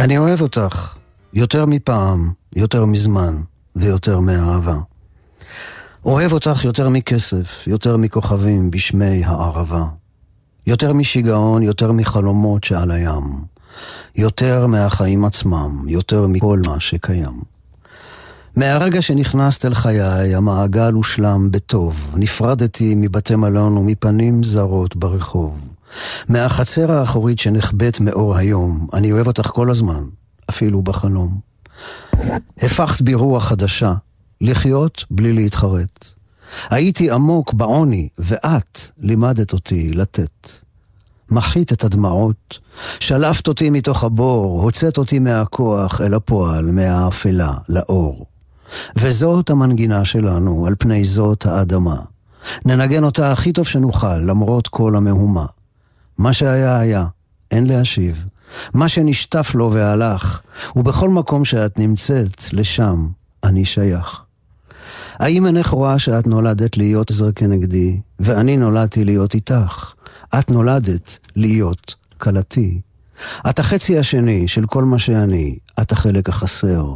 אני 0.00 0.18
אוהב 0.18 0.42
אותך 0.42 0.96
יותר 1.32 1.66
מפעם, 1.66 2.32
יותר 2.56 2.84
מזמן 2.84 3.42
ויותר 3.76 4.20
מאהבה. 4.20 4.78
אוהב 6.04 6.32
אותך 6.32 6.64
יותר 6.64 6.88
מכסף, 6.88 7.64
יותר 7.66 7.96
מכוכבים 7.96 8.70
בשמי 8.70 9.24
הערבה. 9.24 9.84
יותר 10.66 10.92
משיגעון, 10.92 11.62
יותר 11.62 11.92
מחלומות 11.92 12.64
שעל 12.64 12.90
הים. 12.90 13.44
יותר 14.16 14.66
מהחיים 14.66 15.24
עצמם, 15.24 15.84
יותר 15.88 16.26
מכל 16.26 16.60
מה 16.66 16.80
שקיים. 16.80 17.40
מהרגע 18.56 19.02
שנכנסת 19.02 19.64
אל 19.64 19.74
חיי, 19.74 20.34
המעגל 20.34 20.92
הושלם 20.92 21.50
בטוב. 21.50 22.14
נפרדתי 22.16 22.94
מבתי 22.96 23.36
מלון 23.36 23.76
ומפנים 23.76 24.42
זרות 24.42 24.96
ברחוב. 24.96 25.60
מהחצר 26.28 26.92
האחורית 26.92 27.38
שנחבאת 27.38 28.00
מאור 28.00 28.36
היום, 28.36 28.86
אני 28.92 29.12
אוהב 29.12 29.26
אותך 29.26 29.46
כל 29.46 29.70
הזמן, 29.70 30.04
אפילו 30.50 30.82
בחלום. 30.82 31.40
הפכת 32.58 33.02
בי 33.02 33.14
רוח 33.14 33.48
חדשה, 33.48 33.94
לחיות 34.40 35.04
בלי 35.10 35.32
להתחרט. 35.32 36.08
הייתי 36.70 37.10
עמוק 37.10 37.52
בעוני, 37.52 38.08
ואת 38.18 38.80
לימדת 38.98 39.52
אותי 39.52 39.92
לתת. 39.92 40.50
מחית 41.30 41.72
את 41.72 41.84
הדמעות, 41.84 42.58
שלפת 43.00 43.48
אותי 43.48 43.70
מתוך 43.70 44.04
הבור, 44.04 44.62
הוצאת 44.62 44.98
אותי 44.98 45.18
מהכוח 45.18 46.00
אל 46.00 46.14
הפועל, 46.14 46.70
מהאפלה, 46.70 47.52
לאור. 47.68 48.26
וזאת 48.96 49.50
המנגינה 49.50 50.04
שלנו, 50.04 50.66
על 50.66 50.74
פני 50.78 51.04
זאת 51.04 51.46
האדמה. 51.46 51.96
ננגן 52.64 53.04
אותה 53.04 53.32
הכי 53.32 53.52
טוב 53.52 53.66
שנוכל, 53.66 54.16
למרות 54.16 54.68
כל 54.68 54.96
המהומה. 54.96 55.46
מה 56.18 56.32
שהיה 56.32 56.78
היה, 56.78 57.06
אין 57.50 57.66
להשיב. 57.66 58.26
מה 58.74 58.88
שנשטף 58.88 59.54
לו 59.54 59.72
והלך, 59.72 60.40
ובכל 60.76 61.08
מקום 61.08 61.44
שאת 61.44 61.78
נמצאת, 61.78 62.52
לשם 62.52 63.08
אני 63.44 63.64
שייך. 63.64 64.27
האם 65.18 65.46
אינך 65.46 65.68
רואה 65.68 65.98
שאת 65.98 66.26
נולדת 66.26 66.76
להיות 66.76 67.10
עזר 67.10 67.32
כנגדי, 67.32 67.96
ואני 68.20 68.56
נולדתי 68.56 69.04
להיות 69.04 69.34
איתך? 69.34 69.92
את 70.38 70.50
נולדת 70.50 71.18
להיות 71.36 71.94
כלתי. 72.18 72.80
את 73.50 73.58
החצי 73.58 73.98
השני 73.98 74.48
של 74.48 74.66
כל 74.66 74.84
מה 74.84 74.98
שאני, 74.98 75.58
את 75.80 75.92
החלק 75.92 76.28
החסר, 76.28 76.86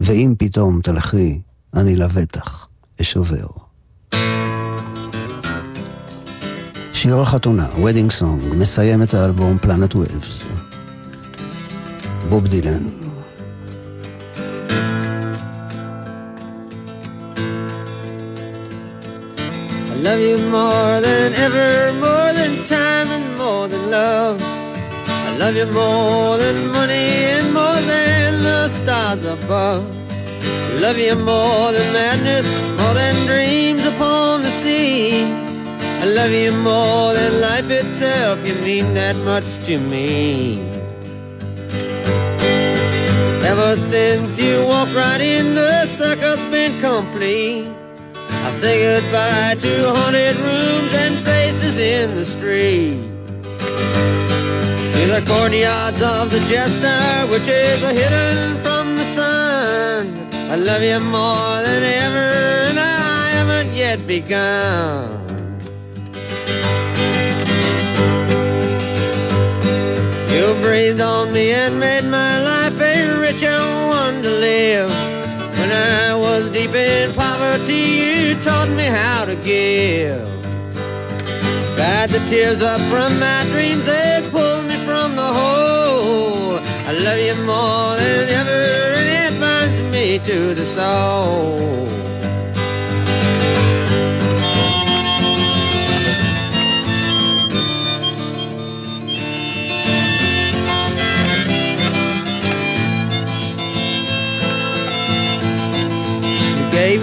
ואם 0.00 0.34
פתאום 0.38 0.80
תלכי, 0.80 1.40
אני 1.74 1.96
לבטח 1.96 2.66
אשובר. 3.00 3.46
שיר 6.92 7.20
החתונה, 7.20 7.66
Wedding 7.76 8.20
Song, 8.20 8.54
מסיים 8.54 9.02
את 9.02 9.14
האלבום 9.14 9.58
Planet 9.62 9.94
Waves. 9.94 10.44
בוב 12.28 12.46
דילן. 12.46 12.99
Love 20.02 20.20
you 20.20 20.38
more 20.38 21.00
than 21.00 21.34
ever, 21.34 21.92
more 22.00 22.32
than 22.32 22.64
time 22.64 23.08
and 23.10 23.36
more 23.36 23.68
than 23.68 23.90
love. 23.90 24.40
I 24.40 25.36
love 25.36 25.54
you 25.56 25.66
more 25.66 26.38
than 26.38 26.68
money 26.72 27.08
and 27.34 27.52
more 27.52 27.80
than 27.92 28.42
the 28.42 28.68
stars 28.68 29.24
above. 29.24 29.84
I 30.42 30.80
love 30.80 30.96
you 30.96 31.16
more 31.16 31.72
than 31.72 31.92
madness, 31.92 32.46
more 32.78 32.94
than 32.94 33.26
dreams 33.26 33.84
upon 33.84 34.42
the 34.42 34.50
sea. 34.50 35.24
I 36.02 36.06
love 36.06 36.30
you 36.30 36.52
more 36.52 37.12
than 37.12 37.40
life 37.40 37.70
itself, 37.70 38.46
you 38.46 38.54
mean 38.54 38.94
that 38.94 39.16
much 39.16 39.48
to 39.66 39.78
me. 39.78 40.60
Ever 43.44 43.76
since 43.76 44.40
you 44.40 44.64
walked 44.64 44.94
right 44.94 45.20
in, 45.20 45.54
the 45.54 45.84
circle's 45.84 46.42
been 46.44 46.80
complete. 46.80 47.79
I 48.46 48.50
say 48.50 48.76
goodbye 48.82 49.56
to 49.60 49.72
haunted 49.94 50.36
rooms 50.36 50.92
and 50.94 51.14
faces 51.18 51.78
in 51.78 52.14
the 52.14 52.26
street. 52.26 53.00
To 54.94 55.06
the 55.14 55.22
courtyards 55.26 56.02
of 56.02 56.30
the 56.30 56.40
jester, 56.50 57.00
which 57.32 57.48
is 57.48 57.80
hidden 57.88 58.58
from 58.58 58.96
the 58.96 59.04
sun. 59.04 60.28
I 60.50 60.56
love 60.56 60.82
you 60.82 61.00
more 61.00 61.62
than 61.66 61.82
ever, 61.82 62.28
and 62.68 62.78
I 62.78 63.30
haven't 63.36 63.74
yet 63.74 64.06
begun. 64.06 65.20
You 70.34 70.54
breathed 70.62 71.00
on 71.00 71.32
me 71.32 71.52
and 71.52 71.78
made 71.78 72.04
my 72.04 72.42
life 72.42 72.80
a 72.80 73.20
richer 73.20 73.60
one 73.88 74.22
to 74.22 74.30
live. 74.30 74.90
When 75.58 75.70
I 75.70 76.09
deep 76.60 76.74
in 76.74 77.12
poverty, 77.14 77.74
you 77.74 78.34
taught 78.40 78.68
me 78.68 78.84
how 78.84 79.24
to 79.24 79.34
give. 79.36 80.28
Dried 81.76 82.10
the 82.10 82.22
tears 82.28 82.60
up 82.60 82.80
from 82.92 83.18
my 83.18 83.44
dreams 83.52 83.88
and 83.88 84.30
pulled 84.30 84.66
me 84.66 84.76
from 84.84 85.16
the 85.16 85.30
hole. 85.40 86.58
I 86.88 86.92
love 87.06 87.18
you 87.18 87.36
more 87.52 87.96
than 88.00 88.28
ever, 88.40 88.62
and 88.98 89.08
it 89.18 89.32
burns 89.40 89.78
me 89.94 90.18
to 90.30 90.54
the 90.54 90.66
soul. 90.66 91.86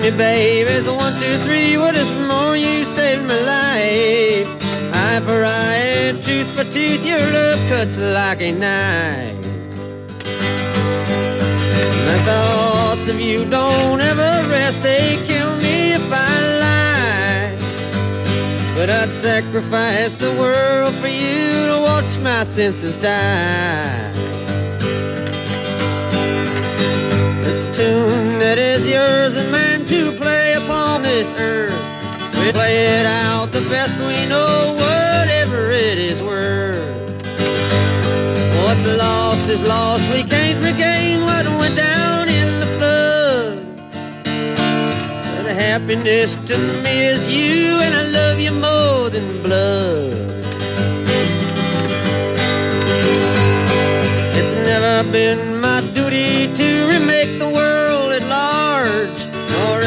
You 0.08 0.14
gave 0.14 0.20
me 0.20 0.64
babies, 0.64 0.88
one, 0.90 1.16
two, 1.18 1.38
three. 1.40 1.78
What 1.78 1.94
is 1.94 2.10
more, 2.30 2.56
you 2.56 2.86
saved 2.86 3.24
my 3.24 3.36
life. 3.36 4.48
Eye 4.94 5.20
for 5.26 5.44
eye 5.44 6.14
tooth 6.22 6.50
for 6.56 6.64
tooth, 6.64 7.06
your 7.06 7.20
love 7.20 7.60
cuts 7.68 7.98
like 7.98 8.42
a 8.42 8.54
knife. 8.54 9.36
My 12.08 12.18
thoughts 12.24 13.10
of 13.10 13.20
you 13.20 13.44
don't 13.50 14.00
ever 14.00 14.50
rest, 14.50 14.82
they 14.82 15.20
kill 15.26 15.54
me 15.58 15.92
if 15.92 16.10
I 16.10 16.36
lie. 16.64 17.58
But 18.76 18.90
I'd 18.90 19.10
sacrifice 19.10 20.16
the 20.16 20.32
world 20.40 20.96
for 21.02 21.10
you 21.10 21.68
to 21.68 21.82
watch 21.82 22.18
my 22.20 22.46
senses 22.46 22.96
die. 22.96 24.37
Tune 27.78 28.40
that 28.40 28.58
is 28.58 28.88
yours 28.88 29.36
and 29.36 29.52
mine 29.52 29.86
to 29.86 30.12
play 30.14 30.54
upon 30.54 31.04
this 31.04 31.32
earth. 31.38 31.78
We 32.40 32.52
play 32.52 33.00
it 33.00 33.06
out 33.06 33.52
the 33.52 33.62
best 33.70 34.00
we 34.00 34.26
know, 34.26 34.74
whatever 34.74 35.70
it 35.70 36.00
is 36.00 36.20
worth. 36.20 36.82
What's 38.64 38.88
lost 38.98 39.44
is 39.44 39.62
lost, 39.62 40.04
we 40.12 40.24
can't 40.24 40.60
regain 40.64 41.22
what 41.24 41.46
went 41.62 41.76
down 41.76 42.30
in 42.30 42.50
the 42.62 42.70
flood. 42.78 43.54
But 45.36 45.46
happiness 45.46 46.34
to 46.50 46.58
me 46.58 47.06
is 47.14 47.22
you, 47.30 47.78
and 47.86 47.94
I 47.94 48.04
love 48.20 48.40
you 48.40 48.54
more 48.54 49.12
than 49.12 49.28
blood. 49.44 50.18
It's 54.40 54.56
never 54.66 55.12
been 55.12 55.57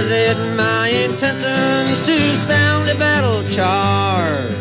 is 0.00 0.10
it 0.10 0.56
my 0.56 0.88
intentions 0.88 2.00
to 2.06 2.34
sound 2.36 2.88
a 2.88 2.94
battle 2.94 3.42
charge. 3.50 4.54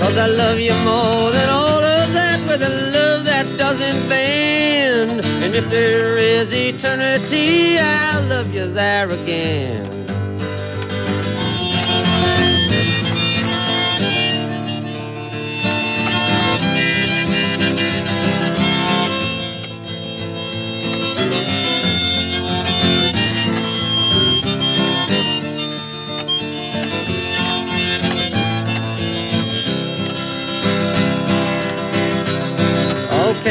Cause 0.00 0.16
I 0.16 0.28
love 0.28 0.60
you 0.60 0.74
more 0.90 1.30
than 1.36 1.48
all 1.48 1.82
of 1.98 2.12
that 2.12 2.40
with 2.48 2.62
a 2.62 2.72
love 2.96 3.24
that 3.24 3.46
doesn't 3.58 4.08
bend. 4.08 5.24
And 5.42 5.54
if 5.56 5.68
there 5.70 6.16
is 6.18 6.52
eternity, 6.52 7.78
I'll 7.78 8.24
love 8.26 8.54
you 8.54 8.66
there 8.72 9.10
again. 9.10 9.99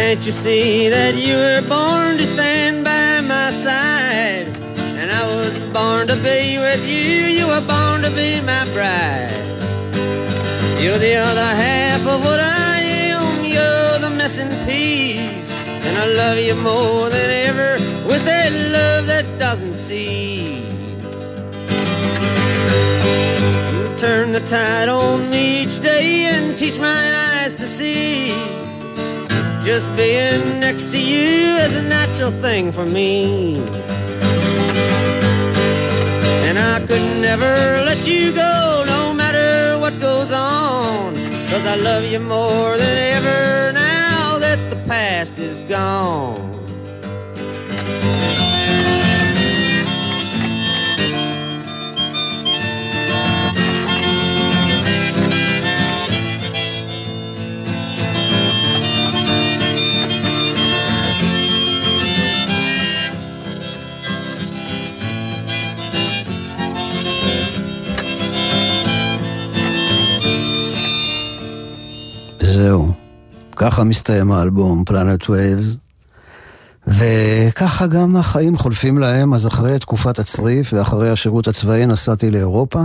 Can't 0.10 0.26
you 0.26 0.32
see 0.32 0.90
that 0.90 1.14
you 1.14 1.36
were 1.36 1.62
born 1.70 2.18
to 2.18 2.26
stand 2.26 2.84
by 2.84 3.22
my 3.22 3.52
side? 3.52 4.48
And 4.98 5.12
I 5.12 5.24
was 5.36 5.54
born 5.70 6.08
to 6.08 6.16
be 6.16 6.58
with 6.58 6.84
you, 6.84 7.28
you 7.38 7.46
were 7.46 7.62
born 7.62 8.02
to 8.02 8.10
be 8.10 8.42
my 8.42 8.66
bride. 8.74 9.46
You're 10.82 10.98
the 10.98 11.14
other 11.14 11.52
half 11.64 12.02
of 12.08 12.24
what 12.24 12.40
I 12.40 12.80
am, 13.12 13.46
you're 13.46 14.00
the 14.00 14.10
missing 14.10 14.50
piece. 14.66 15.52
And 15.86 15.96
I 15.96 16.08
love 16.22 16.40
you 16.40 16.56
more 16.56 17.08
than 17.12 17.30
ever 17.48 17.74
with 18.10 18.24
that 18.26 18.52
love 18.52 19.06
that 19.06 19.28
doesn't 19.38 19.76
cease. 19.76 20.66
You 23.74 23.96
turn 23.98 24.32
the 24.32 24.40
tide 24.40 24.90
on 24.90 25.30
me 25.30 25.66
each 25.66 25.80
day 25.82 26.26
and 26.26 26.58
teach 26.58 26.80
my 26.80 27.02
eyes 27.44 27.54
to 27.54 27.68
see. 27.68 28.69
Just 29.70 29.96
being 29.96 30.60
next 30.60 30.86
to 30.94 31.00
you 31.00 31.46
is 31.58 31.76
a 31.76 31.84
natural 31.84 32.32
thing 32.32 32.72
for 32.72 32.88
me. 32.88 33.58
And 36.48 36.58
I 36.58 36.80
could 36.88 37.22
never 37.22 37.84
let 37.86 38.08
you 38.08 38.34
go, 38.34 38.84
no 38.88 39.14
matter 39.14 39.78
what 39.78 40.00
goes 40.00 40.32
on. 40.32 41.14
Cause 41.52 41.68
I 41.68 41.76
love 41.76 42.04
you 42.06 42.20
more 42.20 42.78
than 42.78 42.98
ever 43.16 43.72
now 43.72 44.40
that 44.40 44.58
the 44.72 44.78
past 44.88 45.38
is 45.38 45.62
gone. 45.70 46.59
ככה 73.70 73.84
מסתיים 73.84 74.32
האלבום, 74.32 74.84
Planet 74.86 75.30
Waves. 75.30 75.78
וככה 76.88 77.88
גם 77.88 78.16
החיים 78.16 78.58
חולפים 78.58 78.98
להם, 78.98 79.34
אז 79.34 79.48
אחרי 79.48 79.80
תקופת 79.80 80.20
הצריף 80.20 80.74
ואחרי 80.74 81.10
השירות 81.10 81.48
הצבאי 81.48 81.86
נסעתי 81.86 82.32
לאירופה. 82.32 82.80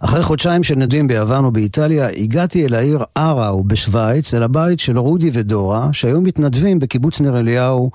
אחרי 0.00 0.22
חודשיים 0.22 0.62
של 0.62 0.74
נדודים 0.74 1.08
ביוון 1.08 1.44
ובאיטליה, 1.44 2.08
הגעתי 2.08 2.66
אל 2.66 2.74
העיר 2.74 3.04
עראו 3.14 3.64
בשוויץ, 3.64 4.34
אל 4.34 4.42
הבית 4.42 4.80
של 4.80 4.98
רודי 4.98 5.30
ודורה, 5.32 5.88
שהיו 5.92 6.20
מתנדבים 6.20 6.78
בקיבוץ 6.78 7.20
ניר 7.20 7.38
אליהו 7.38 7.90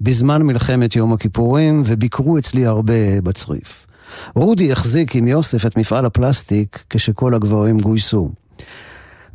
בזמן 0.00 0.42
מלחמת 0.42 0.96
יום 0.96 1.12
הכיפורים, 1.12 1.82
וביקרו 1.86 2.38
אצלי 2.38 2.66
הרבה 2.66 3.20
בצריף. 3.22 3.86
רודי 4.34 4.72
החזיק 4.72 5.16
עם 5.16 5.26
יוסף 5.26 5.66
את 5.66 5.76
מפעל 5.76 6.04
הפלסטיק 6.04 6.84
כשכל 6.90 7.34
הגברים 7.34 7.80
גויסו. 7.80 8.30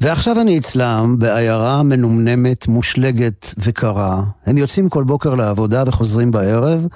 ועכשיו 0.01 0.41
אני 0.41 0.57
אצלם 0.57 1.15
בעיירה 1.19 1.83
מנומנמת, 1.83 2.67
מושלגת 2.67 3.53
וקרה. 3.57 4.23
הם 4.45 4.57
יוצאים 4.57 4.89
כל 4.89 5.03
בוקר 5.03 5.35
לעבודה 5.35 5.83
וחוזרים 5.87 6.31
בערב, 6.31 6.87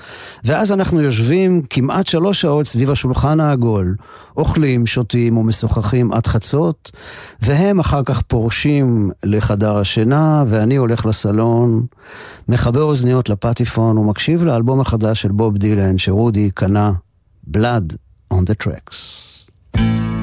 ואז 0.43 0.71
אנחנו 0.71 1.01
יושבים 1.01 1.61
כמעט 1.69 2.07
שלוש 2.07 2.41
שעות 2.41 2.65
סביב 2.65 2.91
השולחן 2.91 3.39
העגול, 3.39 3.95
אוכלים, 4.37 4.85
שותים 4.85 5.37
ומשוחחים 5.37 6.13
עד 6.13 6.27
חצות, 6.27 6.91
והם 7.41 7.79
אחר 7.79 8.03
כך 8.03 8.21
פורשים 8.21 9.11
לחדר 9.23 9.77
השינה, 9.77 10.43
ואני 10.47 10.75
הולך 10.75 11.05
לסלון, 11.05 11.85
מחבר 12.49 12.83
אוזניות 12.83 13.29
לפטיפון 13.29 13.97
ומקשיב 13.97 14.43
לאלבום 14.43 14.81
החדש 14.81 15.21
של 15.21 15.31
בוב 15.31 15.57
דילן, 15.57 15.97
שרודי 15.97 16.51
קנה, 16.53 16.91
Blood 17.51 17.97
on 18.33 18.45
the 18.45 18.55
Tracks. 18.55 18.97
Early 19.75 20.22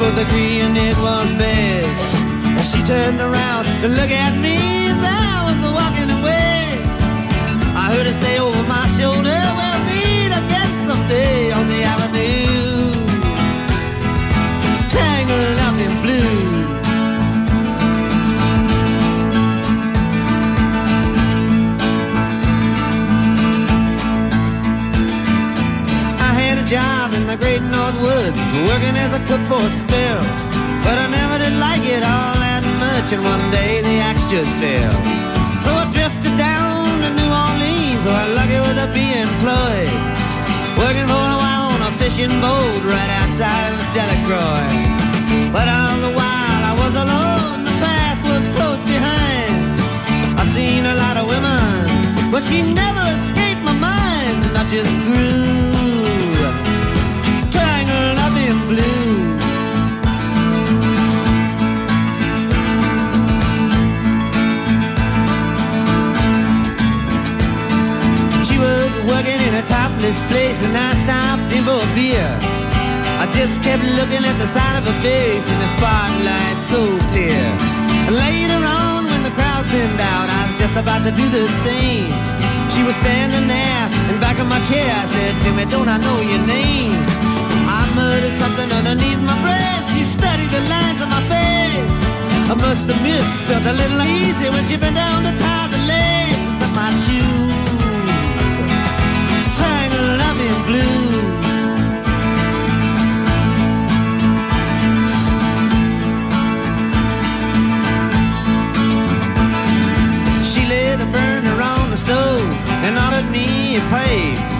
both 0.00 0.16
agreeing 0.16 0.76
it 0.76 0.96
was 0.96 1.28
best. 1.36 2.14
Well, 2.54 2.64
she 2.72 2.80
turned 2.84 3.20
around 3.20 3.64
to 3.82 3.88
look 3.88 4.10
at 4.10 4.32
me 4.44 4.56
as 4.88 4.96
I 4.96 5.44
was 5.48 5.60
walking 5.78 6.10
away. 6.18 6.80
I 7.76 7.84
heard 7.92 8.06
her 8.06 8.16
say 8.24 8.38
over 8.38 8.62
my 8.64 8.86
shoulder, 8.96 9.39
the 27.30 27.36
great 27.38 27.62
North 27.62 27.94
Woods, 28.02 28.42
working 28.66 28.96
as 28.98 29.14
a 29.14 29.22
cook 29.30 29.38
for 29.46 29.62
a 29.62 29.70
spell. 29.70 30.22
But 30.82 30.98
I 30.98 31.06
never 31.14 31.38
did 31.38 31.54
like 31.62 31.86
it 31.86 32.02
all 32.02 32.34
that 32.42 32.66
much, 32.82 33.14
and 33.14 33.22
one 33.22 33.38
day 33.54 33.78
the 33.86 34.02
axe 34.02 34.26
just 34.26 34.50
fell. 34.58 34.90
So 35.62 35.70
I 35.70 35.86
drifted 35.94 36.34
down 36.34 36.98
to 36.98 37.08
New 37.14 37.30
Orleans, 37.30 38.02
where 38.02 38.18
i 38.18 38.26
lucky 38.34 38.58
with 38.58 38.82
a 38.82 38.88
be 38.90 39.14
employed. 39.14 39.94
Working 40.74 41.06
for 41.06 41.22
a 41.22 41.38
while 41.38 41.70
on 41.70 41.80
a 41.86 41.92
fishing 42.02 42.34
boat 42.42 42.82
right 42.82 43.10
outside 43.22 43.78
of 43.78 43.80
Delacroix. 43.94 44.74
But 45.54 45.70
all 45.70 45.98
the 46.02 46.12
while 46.18 46.62
I 46.66 46.74
was 46.82 46.94
alone, 46.98 47.62
the 47.62 47.76
past 47.78 48.20
was 48.26 48.42
close 48.58 48.82
behind. 48.90 49.78
I 50.34 50.42
seen 50.50 50.82
a 50.82 50.98
lot 50.98 51.14
of 51.14 51.30
women, 51.30 52.34
but 52.34 52.42
she 52.42 52.66
never 52.66 53.02
escaped 53.14 53.62
my 53.62 53.76
mind, 53.76 54.50
I 54.58 54.66
just 54.66 54.90
grew 55.06 55.70
blue. 58.70 59.10
She 68.46 68.56
was 68.58 68.92
working 69.10 69.40
in 69.42 69.52
a 69.58 69.64
topless 69.66 70.18
place 70.30 70.58
and 70.62 70.74
I 70.76 70.90
stopped 71.02 71.50
in 71.56 71.62
for 71.66 71.82
a 71.82 71.90
beer. 71.98 72.30
I 73.22 73.26
just 73.34 73.62
kept 73.62 73.82
looking 73.98 74.24
at 74.24 74.36
the 74.38 74.46
side 74.46 74.76
of 74.78 74.84
her 74.86 74.98
face 75.02 75.46
in 75.52 75.58
the 75.58 75.70
spotlight 75.76 76.58
so 76.72 76.80
clear. 77.10 77.42
Later 78.24 78.60
on 78.64 79.04
when 79.10 79.22
the 79.26 79.34
crowd 79.36 79.64
thinned 79.70 80.00
out, 80.14 80.28
I 80.38 80.40
was 80.46 80.56
just 80.62 80.76
about 80.78 81.02
to 81.06 81.12
do 81.12 81.26
the 81.28 81.46
same. 81.66 82.10
She 82.72 82.82
was 82.86 82.94
standing 83.02 83.46
there 83.46 83.84
in 84.08 84.16
back 84.20 84.38
of 84.38 84.46
my 84.46 84.60
chair. 84.70 84.88
I 84.88 85.04
said 85.14 85.34
to 85.44 85.48
me, 85.56 85.64
don't 85.70 85.88
I 85.88 85.98
know 85.98 86.18
your 86.32 86.42
name? 86.46 87.29
Muttered 88.10 88.38
something 88.42 88.70
underneath 88.72 89.22
my 89.22 89.40
breath. 89.40 89.86
She 89.94 90.02
studied 90.02 90.50
the 90.50 90.62
lines 90.68 91.00
on 91.00 91.08
my 91.10 91.22
face. 91.30 92.00
I 92.50 92.54
must 92.58 92.90
admit, 92.90 93.22
felt 93.46 93.64
a 93.64 93.72
little 93.72 94.02
easy 94.02 94.50
when 94.50 94.64
she 94.66 94.76
bent 94.76 94.96
down 94.96 95.22
to 95.22 95.30
tie 95.38 95.68
the 95.68 95.78
laces 95.86 96.58
of 96.66 96.70
my 96.74 96.90
shoes 97.02 97.54
tangled 99.54 100.20
up 100.28 100.38
in 100.48 100.56
blue. 100.68 101.06
She 110.50 110.66
lit 110.66 110.98
a 110.98 111.06
burner 111.14 111.62
on 111.62 111.90
the 111.92 111.96
stove 111.96 112.42
and 112.84 112.98
offered 112.98 113.30
me 113.30 113.76
a 113.76 113.80
pipe. 113.94 114.59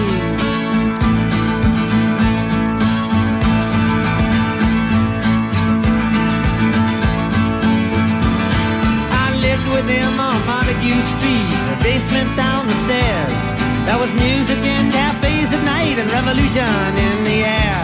Lived 9.61 9.73
with 9.73 9.89
him 9.89 10.19
on 10.19 10.45
Montague 10.45 11.01
Street, 11.17 11.49
the 11.69 11.77
basement 11.83 12.29
down 12.35 12.67
the 12.67 12.77
stairs. 12.85 13.43
There 13.85 13.97
was 13.97 14.13
music 14.15 14.57
in 14.57 14.91
cafes 14.91 15.53
at 15.53 15.63
night 15.65 15.97
and 15.97 16.09
revolution 16.11 16.65
in 16.97 17.17
the 17.23 17.43
air. 17.45 17.83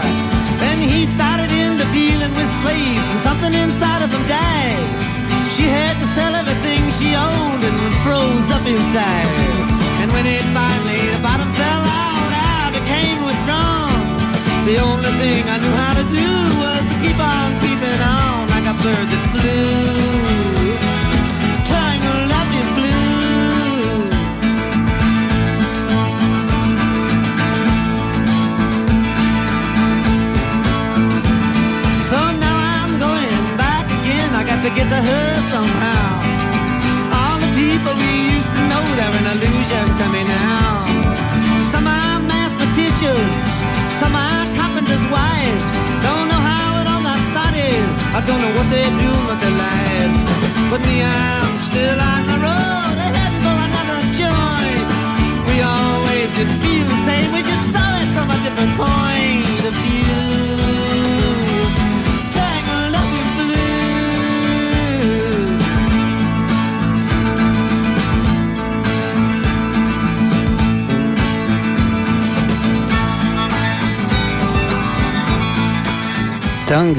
Then 0.58 0.78
he 0.88 1.06
started 1.06 1.50
into 1.52 1.84
dealing 1.92 2.34
with 2.34 2.50
slaves 2.62 3.06
and 3.12 3.20
something 3.20 3.52
inside 3.54 4.02
of 4.02 4.10
him 4.10 4.24
died. 4.26 4.88
She 5.54 5.64
had 5.66 5.94
to 5.98 6.06
sell 6.16 6.34
everything 6.34 6.82
she 6.98 7.14
owned 7.14 7.62
and 7.62 7.78
froze 8.02 8.50
up 8.50 8.64
inside. 8.66 9.30
And 10.02 10.10
when 10.12 10.26
it 10.26 10.44
finally, 10.54 11.02
the 11.14 11.20
bottom 11.22 11.50
fell 11.54 11.84
out, 11.84 12.30
I 12.30 12.70
became 12.74 13.18
withdrawn. 13.26 14.02
The 14.66 14.78
only 14.78 15.12
thing 15.22 15.42
I 15.46 15.56
knew 15.62 15.74
how 15.84 15.94
to 16.00 16.06
do 16.06 16.28
was 16.62 16.82
to 16.90 16.96
keep 17.02 17.18
on 17.18 17.67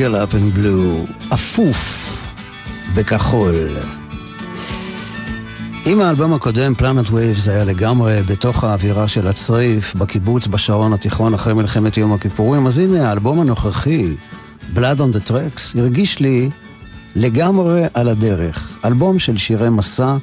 Tangled 0.10 0.24
Up 0.24 0.36
in 0.36 0.49
Blue, 0.49 1.05
אפוף 1.34 2.14
בכחול. 2.95 3.55
אם 5.86 6.01
האלבום 6.01 6.34
הקודם, 6.34 6.74
Planet 6.76 7.10
Waves, 7.10 7.47
היה 7.47 7.64
לגמרי 7.64 8.22
בתוך 8.22 8.64
האווירה 8.64 9.07
של 9.07 9.28
הצריף, 9.28 9.95
בקיבוץ 9.95 10.47
בשרון 10.47 10.93
התיכון 10.93 11.34
אחרי 11.34 11.53
מלחמת 11.53 11.97
יום 11.97 12.14
הכיפורים, 12.14 12.68
אז 12.68 12.78
הנה 12.78 13.10
האלבום 13.10 13.39
הנוכחי, 13.39 14.16
Blood 14.76 14.99
on 14.99 15.16
the 15.16 15.30
Tracks, 15.30 15.80
הרגיש 15.80 16.20
לי 16.20 16.49
לגמרי 17.16 17.84
על 17.93 18.10
הדרך. 18.10 18.80
אלבום 18.86 19.20
של 19.20 19.38
שירי 19.38 19.70
מסע, 19.70 20.18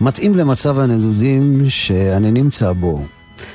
מתאים 0.00 0.34
למצב 0.34 0.78
הנדודים 0.78 1.64
שאני 1.68 2.30
נמצא 2.30 2.72
בו. 2.72 3.04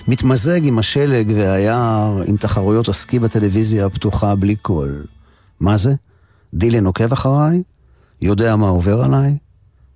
מתמזג 0.07 0.59
עם 0.63 0.79
השלג 0.79 1.33
והיער, 1.35 2.21
עם 2.27 2.37
תחרויות 2.37 2.89
הסקי 2.89 3.19
בטלוויזיה 3.19 3.85
הפתוחה 3.85 4.35
בלי 4.35 4.55
קול. 4.55 5.03
מה 5.59 5.77
זה? 5.77 5.93
דילן 6.53 6.85
עוקב 6.85 7.13
אחריי? 7.13 7.63
יודע 8.21 8.55
מה 8.55 8.67
עובר 8.67 9.03
עליי? 9.03 9.37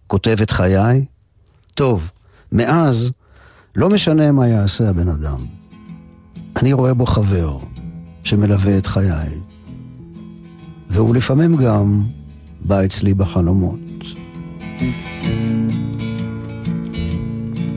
כותב 0.07 0.37
את 0.41 0.51
חיי? 0.51 1.05
טוב, 1.73 2.11
מאז 2.51 3.11
לא 3.75 3.89
משנה 3.89 4.31
מה 4.31 4.47
יעשה 4.47 4.89
הבן 4.89 5.09
אדם. 5.09 5.45
אני 6.55 6.73
רואה 6.73 6.93
בו 6.93 7.05
חבר 7.05 7.57
שמלווה 8.23 8.77
את 8.77 8.87
חיי. 8.87 9.29
והוא 10.89 11.15
לפעמים 11.15 11.55
גם 11.55 12.03
בא 12.61 12.85
אצלי 12.85 13.13
בחלומות. 13.13 13.79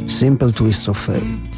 Simple 0.06 0.58
twist 0.58 0.88
of 0.88 1.08
fate. 1.08 1.56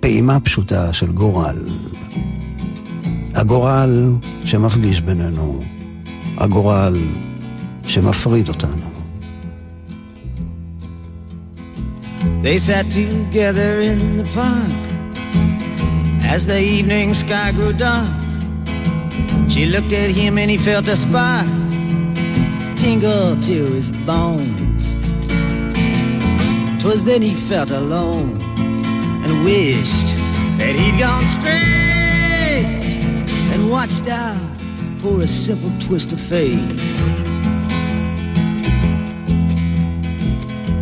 פעימה 0.00 0.40
פשוטה 0.40 0.92
של 0.92 1.12
גורל. 1.12 1.68
הגורל 3.35 4.11
שמפגיש 4.45 5.01
בינינו, 5.01 5.63
הגורל 6.37 6.97
שמפריד 7.87 8.47
אותנו. 8.47 8.91
They 12.43 12.57
sat 12.57 12.87
together 12.89 13.81
in 13.81 14.17
the 14.17 14.27
park 14.33 14.81
as 16.33 16.47
the 16.47 16.59
evening 16.59 17.13
sky 17.13 17.51
grew 17.51 17.73
dark. 17.73 18.09
She 19.53 19.65
looked 19.73 19.93
at 20.03 20.09
him 20.19 20.37
and 20.41 20.49
he 20.49 20.57
felt 20.57 20.87
a 20.87 20.95
spark 20.95 21.47
tingle 22.81 23.39
to 23.49 23.57
his 23.77 23.89
bones. 24.09 24.81
Twas 26.81 27.03
then 27.03 27.21
he 27.21 27.35
felt 27.49 27.69
alone 27.69 28.31
and 29.23 29.31
wished 29.45 30.09
that 30.59 30.73
he'd 30.79 30.97
gone 30.97 31.27
straight 31.27 31.84
watched 33.68 34.08
out 34.08 34.38
for 34.98 35.20
a 35.22 35.28
simple 35.28 35.70
twist 35.80 36.12
of 36.12 36.20
fate. 36.20 36.68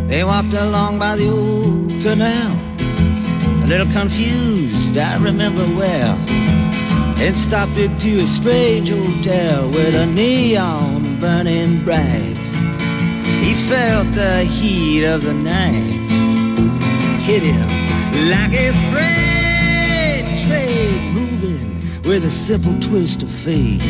They 0.07 0.23
walked 0.23 0.53
along 0.53 0.99
by 0.99 1.15
the 1.15 1.29
old 1.29 1.89
canal, 2.03 2.53
a 3.63 3.67
little 3.67 3.91
confused, 3.91 4.97
I 4.97 5.17
remember 5.17 5.65
well, 5.75 6.15
and 7.17 7.35
stopped 7.35 7.77
into 7.77 8.21
a 8.21 8.27
strange 8.27 8.89
hotel 8.89 9.67
with 9.69 9.95
a 9.95 10.05
neon 10.05 11.19
burning 11.19 11.83
bright. 11.83 12.37
He 13.43 13.53
felt 13.53 14.11
the 14.13 14.43
heat 14.43 15.05
of 15.05 15.23
the 15.23 15.33
night 15.33 16.05
hit 17.21 17.41
him 17.41 17.67
like 18.29 18.53
a 18.53 18.71
moving 18.71 19.14
with 22.05 22.23
a 22.23 22.29
simple 22.29 22.77
twist 22.79 23.23
of 23.23 23.29
fate. 23.29 23.81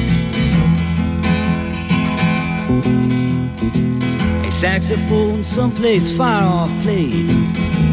A 4.45 4.51
saxophone 4.51 5.43
someplace 5.43 6.15
far 6.15 6.43
off 6.43 6.83
played 6.83 7.29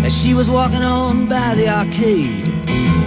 as 0.04 0.16
she 0.16 0.32
was 0.32 0.48
walking 0.48 0.82
on 0.82 1.28
by 1.28 1.54
the 1.56 1.68
arcade. 1.68 2.44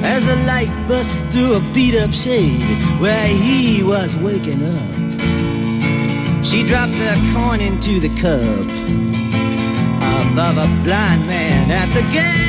As 0.04 0.26
the 0.26 0.36
light 0.46 0.70
bust 0.88 1.26
through 1.28 1.54
a 1.54 1.60
beat 1.74 1.96
up 1.96 2.12
shade 2.12 2.62
where 3.00 3.28
he 3.28 3.82
was 3.82 4.16
waking 4.18 4.64
up. 4.64 4.96
She 6.46 6.68
dropped 6.68 6.96
a 6.96 7.16
coin 7.34 7.62
into 7.62 8.00
the 8.00 8.10
cup 8.22 8.66
above 10.32 10.58
a 10.58 10.84
blind 10.84 11.26
man 11.28 11.72
at 11.72 11.88
the 11.94 12.02
gates 12.14 12.45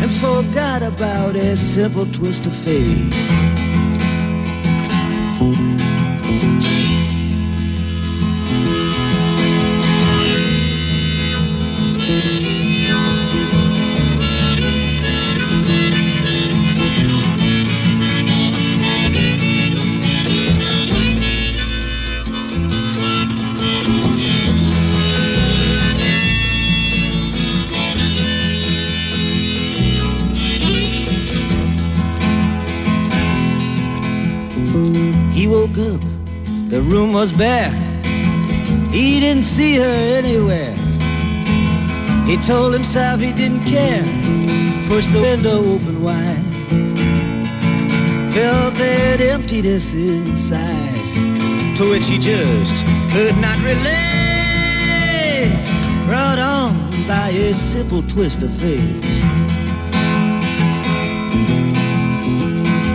and 0.00 0.10
forgot 0.10 0.82
about 0.82 1.34
a 1.36 1.56
simple 1.56 2.06
twist 2.06 2.46
of 2.46 2.54
fate. 2.56 3.37
Told 42.48 42.72
himself 42.72 43.20
he 43.20 43.30
didn't 43.30 43.60
care. 43.60 44.02
Pushed 44.88 45.12
the 45.12 45.20
window 45.20 45.58
open 45.58 46.02
wide. 46.02 46.42
Felt 48.32 48.72
that 48.76 49.20
emptiness 49.20 49.92
inside, 49.92 50.96
to 51.76 51.90
which 51.90 52.06
he 52.06 52.16
just 52.18 52.74
could 53.12 53.36
not 53.36 53.58
relate. 53.58 55.52
Brought 56.06 56.38
on 56.38 56.90
by 57.06 57.28
a 57.28 57.52
simple 57.52 58.02
twist 58.04 58.40
of 58.40 58.50
fate. 58.52 59.04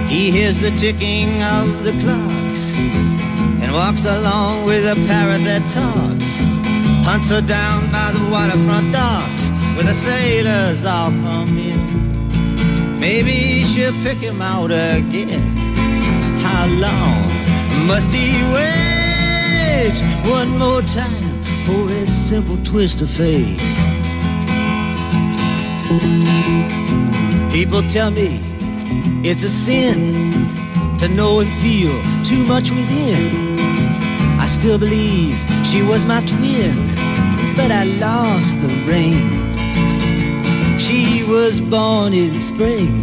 He 0.10 0.32
hears 0.32 0.60
the 0.60 0.72
ticking 0.78 1.44
of 1.44 1.84
the 1.84 1.92
clocks 2.02 2.76
and 3.62 3.72
walks 3.72 4.06
along 4.06 4.66
with 4.66 4.84
a 4.84 4.96
parrot 5.06 5.44
that 5.44 5.62
talks. 5.70 6.30
Hunts 7.06 7.30
her 7.30 7.42
down 7.42 7.92
by 7.92 8.12
the 8.14 8.32
waterfront 8.32 8.92
docks 8.94 9.33
where 9.76 9.86
the 9.86 9.94
sailors 9.94 10.86
all 10.86 11.10
come 11.10 11.58
in. 11.58 13.00
Maybe 13.00 13.64
she'll 13.64 13.94
pick 14.04 14.18
him 14.18 14.42
out 14.42 14.72
again. 14.72 15.42
How 16.42 16.66
long 16.86 17.88
must 17.88 18.12
he 18.12 18.42
wait 18.54 19.96
one 20.26 20.58
more 20.58 20.82
time 20.84 21.44
for 21.66 21.92
a 21.92 22.08
simple 22.08 22.58
twist 22.64 23.02
of 23.02 23.10
fate? 23.10 23.60
People 27.52 27.84
tell 27.90 28.10
me 28.12 28.42
It's 29.26 29.44
a 29.44 29.50
sin 29.50 30.32
to 31.00 31.08
know 31.08 31.40
and 31.40 31.52
feel 31.62 31.94
too 32.24 32.44
much 32.44 32.72
within. 32.72 33.58
I 34.40 34.48
still 34.48 34.78
believe 34.78 35.38
she 35.66 35.82
was 35.82 36.04
my 36.06 36.20
twin, 36.26 36.76
but 37.56 37.72
I 37.72 37.86
lost 37.86 38.60
the 38.60 38.68
rain. 38.86 39.43
Was 41.28 41.60
born 41.62 42.14
in 42.14 42.38
spring, 42.38 43.02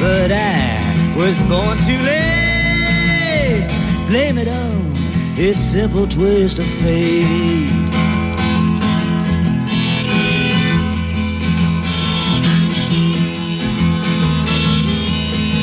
but 0.00 0.30
I 0.32 1.14
was 1.16 1.36
born 1.42 1.76
too 1.88 2.00
late. 2.10 3.68
Blame 4.08 4.38
it 4.38 4.48
on 4.48 4.92
this 5.36 5.56
simple 5.72 6.06
twist 6.08 6.58
of 6.58 6.66
fate. 6.80 7.88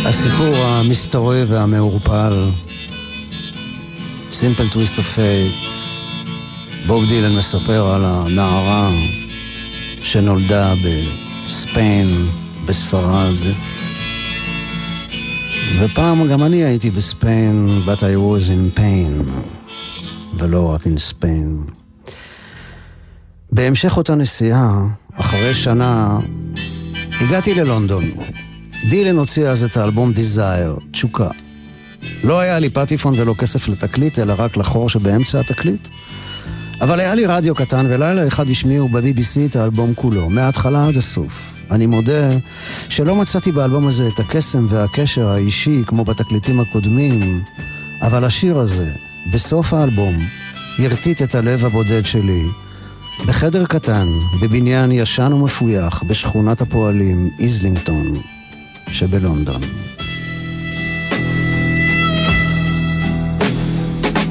הסיפור 0.05 0.55
המסתורי 0.55 1.43
והמעורפל, 1.43 2.49
Simple 4.31 4.69
Twist 4.69 4.97
of 4.97 5.13
Fate, 5.15 5.53
בוב 6.88 7.05
דילן 7.05 7.36
מספר 7.36 7.86
על 7.95 8.01
הנערה 8.05 8.89
שנולדה 10.03 10.74
ב 11.45 11.54
Spain, 11.54 12.07
בספרד. 12.65 13.35
ופעם 15.79 16.27
גם 16.27 16.43
אני 16.43 16.63
הייתי 16.63 16.91
ב 16.91 17.04
Spain, 17.04 17.81
but 17.85 17.99
I 17.99 18.01
was 18.01 18.47
in 18.47 18.79
pain, 18.79 19.31
ולא 20.33 20.73
רק 20.73 20.83
in 20.83 20.99
Spain. 21.11 21.71
בהמשך 23.51 23.97
אותה 23.97 24.15
נסיעה, 24.15 24.87
אחרי 25.13 25.53
שנה, 25.53 26.19
הגעתי 27.21 27.53
ללונדון. 27.53 28.03
דילן 28.89 29.17
הוציא 29.17 29.47
אז 29.47 29.63
את 29.63 29.77
האלבום 29.77 30.11
Desire, 30.15 30.81
תשוקה. 30.91 31.29
לא 32.23 32.39
היה 32.39 32.59
לי 32.59 32.69
פטיפון 32.69 33.13
ולא 33.17 33.33
כסף 33.37 33.67
לתקליט, 33.67 34.19
אלא 34.19 34.33
רק 34.37 34.57
לחור 34.57 34.89
שבאמצע 34.89 35.39
התקליט. 35.39 35.87
אבל 36.82 36.99
היה 36.99 37.15
לי 37.15 37.26
רדיו 37.26 37.55
קטן, 37.55 37.86
ולילה 37.89 38.28
אחד 38.28 38.49
השמיעו 38.49 38.88
ב-BBC 38.89 39.49
את 39.49 39.55
האלבום 39.55 39.93
כולו, 39.95 40.30
מההתחלה 40.30 40.88
עד 40.88 40.97
הסוף. 40.97 41.53
אני 41.71 41.86
מודה 41.86 42.30
שלא 42.89 43.15
מצאתי 43.15 43.51
באלבום 43.51 43.88
הזה 43.88 44.07
את 44.07 44.19
הקסם 44.19 44.65
והקשר 44.69 45.28
האישי 45.28 45.82
כמו 45.88 46.03
בתקליטים 46.03 46.59
הקודמים, 46.59 47.41
אבל 48.01 48.23
השיר 48.23 48.59
הזה, 48.59 48.91
בסוף 49.34 49.73
האלבום, 49.73 50.15
הרטיט 50.80 51.21
את 51.21 51.36
הלב 51.36 51.65
הבודד 51.65 52.05
שלי. 52.05 52.43
בחדר 53.28 53.65
קטן, 53.65 54.07
בבניין 54.41 54.91
ישן 54.91 55.34
ומפויח, 55.34 56.03
בשכונת 56.03 56.61
הפועלים, 56.61 57.30
איזלינגטון. 57.39 58.13
שבלונדון. 58.91 59.61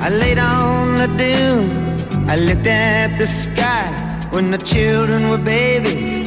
I 0.06 0.10
laid 0.10 0.38
on 0.38 0.98
the 1.00 1.08
dune, 1.20 1.93
I 2.26 2.36
looked 2.36 2.66
at 2.66 3.18
the 3.18 3.26
sky 3.26 3.92
when 4.30 4.50
the 4.50 4.56
children 4.56 5.28
were 5.28 5.36
babies. 5.36 6.26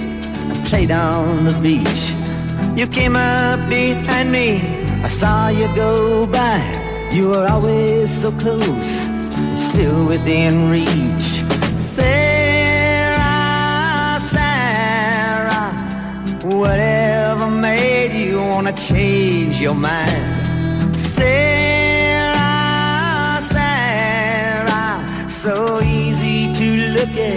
I 0.51 0.63
played 0.67 0.91
on 0.91 1.45
the 1.45 1.53
beach. 1.59 2.13
You 2.77 2.85
came 2.85 3.15
up 3.15 3.67
behind 3.67 4.31
me, 4.31 4.61
I 5.03 5.09
saw 5.09 5.47
you 5.47 5.67
go 5.75 6.27
by. 6.27 6.61
You 7.11 7.29
were 7.29 7.47
always 7.47 8.11
so 8.11 8.31
close, 8.33 9.09
still 9.55 10.05
within 10.05 10.69
reach. 10.69 11.43
Sarah, 11.95 13.17
Sarah, 14.29 15.71
whatever 16.43 17.49
made 17.49 18.13
you 18.13 18.37
wanna 18.37 18.73
change 18.73 19.59
your 19.59 19.73
mind. 19.73 20.95
Sarah, 20.95 21.46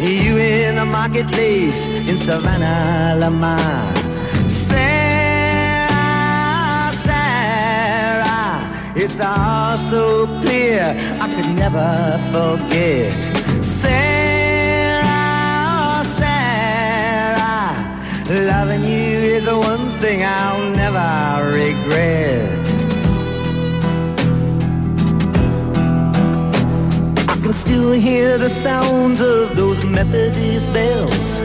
You 0.00 0.36
in 0.36 0.76
the 0.76 0.84
marketplace 0.84 1.88
in 1.88 2.18
Savannah, 2.18 3.16
Lamar. 3.18 3.58
Sarah, 4.48 5.90
Sarah, 7.02 8.62
it's 8.94 9.18
all 9.18 9.76
so 9.90 10.26
clear 10.42 10.94
I 11.20 11.26
could 11.34 11.50
never 11.56 12.16
forget. 12.30 13.12
Sarah, 13.64 15.04
Sarah, 16.20 17.74
loving 18.46 18.84
you 18.84 19.34
is 19.34 19.46
the 19.46 19.58
one 19.58 19.90
thing 19.98 20.22
I'll 20.22 20.70
never 20.76 21.50
regret. 21.52 22.67
Can 27.48 27.54
still 27.54 27.92
hear 27.92 28.36
the 28.36 28.50
sounds 28.50 29.22
of 29.22 29.56
those 29.56 29.82
Methodist 29.82 30.70
bells. 30.70 31.38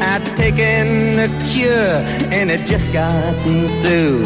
I'd 0.00 0.24
taken 0.34 1.16
the 1.20 1.28
cure 1.52 2.00
and 2.32 2.50
it 2.50 2.64
just 2.64 2.94
got 2.94 3.34
me 3.46 3.68
through. 3.82 4.24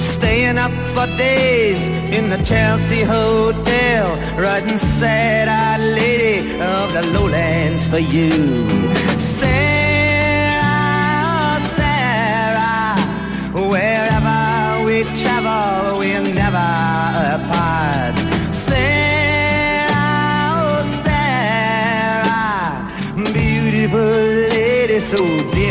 Staying 0.00 0.58
up 0.58 0.72
for 0.92 1.06
days 1.16 1.80
in 2.12 2.30
the 2.30 2.38
Chelsea 2.42 3.02
Hotel, 3.04 4.16
writing 4.36 4.76
sad-eyed 4.76 5.80
lady 6.00 6.50
of 6.60 6.92
the 6.92 7.02
lowlands 7.14 7.86
for 7.86 8.00
you. 8.00 8.68
Sarah, 9.20 9.60
Sarah, 11.76 12.98
wherever 13.70 14.84
we 14.84 15.04
travel, 15.22 15.98
we're 16.00 16.22
never 16.34 16.58
apart. 17.38 18.31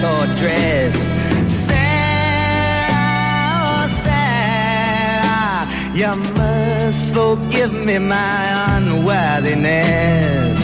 Calico 0.00 0.26
dress. 0.36 0.94
Sarah, 1.66 2.96
oh 3.56 3.86
Sarah, 4.04 5.66
you 5.94 6.16
must 6.34 7.06
forgive 7.14 7.72
me 7.72 7.98
my 7.98 8.76
unworthiness. 8.76 10.58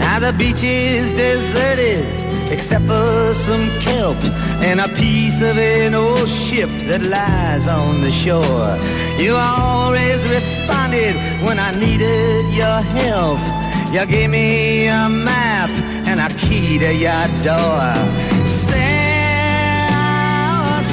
I'd 0.00 0.20
the 0.20 0.32
beach 0.36 0.62
is 0.62 1.12
deserted 1.12 2.04
except 2.50 2.84
for 2.84 3.32
some 3.34 3.68
kelp 3.80 4.16
and 4.60 4.80
a 4.80 4.88
piece 4.88 5.40
of 5.40 5.56
an 5.56 5.94
old 5.94 6.28
ship 6.28 6.68
that 6.86 7.02
lies 7.02 7.66
on 7.66 8.02
the 8.02 8.12
shore. 8.12 8.76
You 9.18 9.34
always 9.34 10.26
responded 10.28 11.16
when 11.46 11.58
I 11.58 11.72
needed 11.72 12.52
your 12.54 12.82
help. 13.00 13.61
You 13.92 14.06
gave 14.06 14.30
me 14.30 14.86
a 14.88 15.06
map 15.06 15.68
and 16.08 16.18
a 16.18 16.28
key 16.38 16.78
to 16.78 16.94
your 16.94 17.28
door. 17.44 17.94
Sarah, 18.46 19.92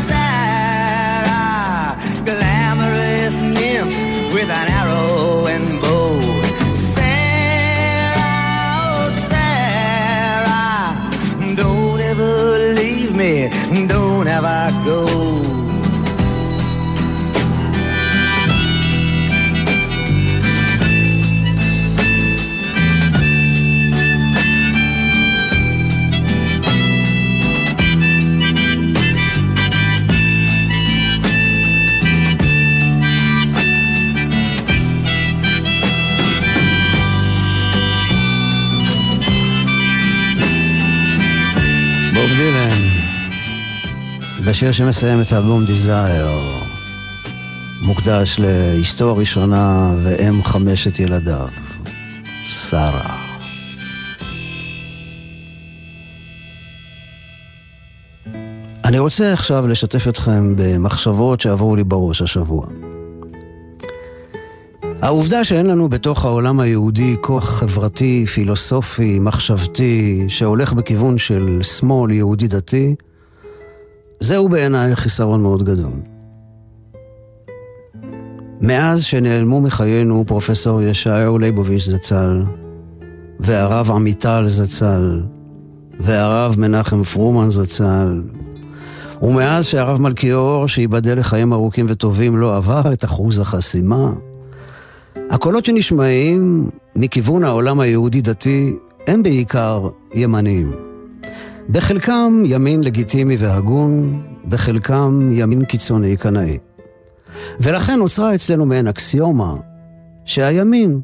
Sarah, 0.09 1.95
glamorous 2.25 3.39
nymph 3.39 3.95
with 4.33 4.49
an 4.49 4.67
arrow 4.79 5.47
and 5.47 5.79
bow. 5.81 6.19
Sarah, 6.75 8.35
oh 8.83 9.11
Sarah, 9.29 10.91
don't 11.55 12.01
ever 12.01 12.73
leave 12.73 13.15
me, 13.15 13.47
don't 13.87 14.27
ever 14.27 14.71
go. 14.83 15.58
בשיר 44.59 44.71
שמסיים 44.71 45.21
את 45.21 45.31
האלבום 45.31 45.65
דיזייר, 45.65 46.27
מוקדש 47.81 48.39
לאשתו 48.39 49.09
הראשונה 49.09 49.93
ואם 50.03 50.43
חמשת 50.43 50.99
ילדיו, 50.99 51.47
שרה. 52.45 53.15
אני 58.85 58.99
רוצה 58.99 59.33
עכשיו 59.33 59.67
לשתף 59.67 60.07
אתכם 60.07 60.55
במחשבות 60.57 61.41
שעברו 61.41 61.75
לי 61.75 61.83
בראש 61.83 62.21
השבוע. 62.21 62.67
העובדה 65.01 65.43
שאין 65.43 65.65
לנו 65.65 65.89
בתוך 65.89 66.25
העולם 66.25 66.59
היהודי 66.59 67.15
כוח 67.21 67.49
חברתי, 67.49 68.25
פילוסופי, 68.25 69.19
מחשבתי, 69.19 70.25
שהולך 70.27 70.73
בכיוון 70.73 71.17
של 71.17 71.59
שמאל 71.63 72.11
יהודי 72.11 72.47
דתי, 72.47 72.95
זהו 74.19 74.49
בעיניי 74.49 74.95
חיסרון 74.95 75.41
מאוד 75.41 75.63
גדול. 75.63 75.91
מאז 78.61 79.03
שנעלמו 79.03 79.61
מחיינו 79.61 80.23
פרופסור 80.27 80.81
ישעיהו 80.81 81.37
ליבוביץ' 81.37 81.85
זצ"ל, 81.85 82.41
והרב 83.39 83.91
עמיטל 83.91 84.43
זצ"ל, 84.47 85.21
והרב 85.99 86.55
מנחם 86.57 87.03
פרומן 87.03 87.49
זצ"ל, 87.49 88.21
ומאז 89.21 89.65
שהרב 89.65 90.01
מלכיאור, 90.01 90.67
שייבדל 90.67 91.19
לחיים 91.19 91.53
ארוכים 91.53 91.85
וטובים, 91.89 92.37
לא 92.37 92.55
עבר 92.57 92.93
את 92.93 93.05
אחוז 93.05 93.39
החסימה, 93.39 94.11
הקולות 95.29 95.65
שנשמעים 95.65 96.69
מכיוון 96.95 97.43
העולם 97.43 97.79
היהודי-דתי 97.79 98.73
הם 99.07 99.23
בעיקר 99.23 99.89
ימניים. 100.13 100.88
בחלקם 101.71 102.43
ימין 102.45 102.83
לגיטימי 102.83 103.35
והגון, 103.39 104.21
בחלקם 104.49 105.29
ימין 105.33 105.65
קיצוני 105.65 106.17
קנאי. 106.17 106.57
ולכן 107.59 107.95
נוצרה 107.99 108.35
אצלנו 108.35 108.65
מעין 108.65 108.87
אקסיומה 108.87 109.55
שהימין 110.25 111.01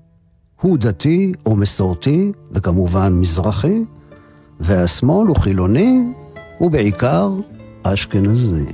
הוא 0.62 0.78
דתי 0.78 1.34
או 1.46 1.56
מסורתי, 1.56 2.32
וכמובן 2.52 3.14
מזרחי, 3.14 3.84
והשמאל 4.60 5.28
הוא 5.28 5.36
חילוני, 5.36 6.00
ובעיקר 6.62 7.30
אשכנזי. 7.84 8.66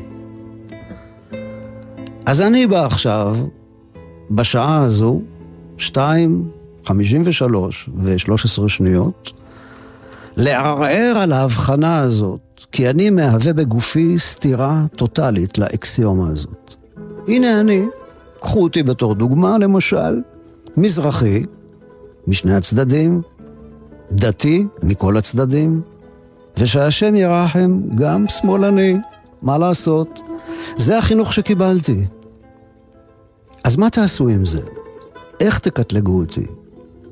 אז 2.26 2.42
אני 2.42 2.68
בא 2.68 2.86
עכשיו, 2.86 3.38
בשעה 4.32 4.84
הזו, 4.84 5.22
2, 5.78 6.50
53 6.86 7.90
ו-13 7.96 8.68
שניות, 8.68 9.41
לערער 10.38 11.14
על 11.18 11.32
ההבחנה 11.32 12.00
הזאת, 12.00 12.66
כי 12.72 12.90
אני 12.90 13.10
מהווה 13.10 13.54
בגופי 13.54 14.20
סתירה 14.20 14.86
טוטאלית 14.96 15.58
לאקסיומה 15.58 16.30
הזאת. 16.30 16.76
הנה 17.28 17.60
אני, 17.60 17.86
קחו 18.40 18.64
אותי 18.64 18.84
בתור 18.84 19.16
דוגמה, 19.16 19.58
למשל, 19.58 20.22
מזרחי, 20.78 21.46
משני 22.28 22.56
הצדדים, 22.56 23.22
דתי, 24.12 24.66
מכל 24.84 25.18
הצדדים, 25.18 25.82
ושהשם 26.58 27.16
ירחם, 27.16 27.82
גם 27.96 28.26
שמאלני, 28.28 28.98
מה 29.42 29.58
לעשות? 29.58 30.20
זה 30.78 30.98
החינוך 30.98 31.34
שקיבלתי. 31.34 32.06
אז 33.64 33.78
מה 33.78 33.90
תעשו 33.90 34.28
עם 34.28 34.46
זה? 34.46 34.62
איך 35.40 35.60
תקטלגו 35.60 36.20
אותי? 36.20 36.46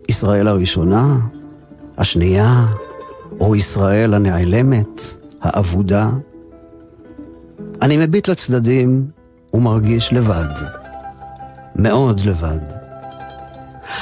ישראל 0.09 0.47
הראשונה? 0.47 1.17
השנייה? 1.97 2.65
או 3.39 3.55
ישראל 3.55 4.13
הנעלמת? 4.13 5.01
האבודה? 5.41 6.09
אני 7.81 7.97
מביט 7.97 8.27
לצדדים 8.27 9.05
ומרגיש 9.53 10.13
לבד. 10.13 10.53
מאוד 11.75 12.19
לבד. 12.19 12.59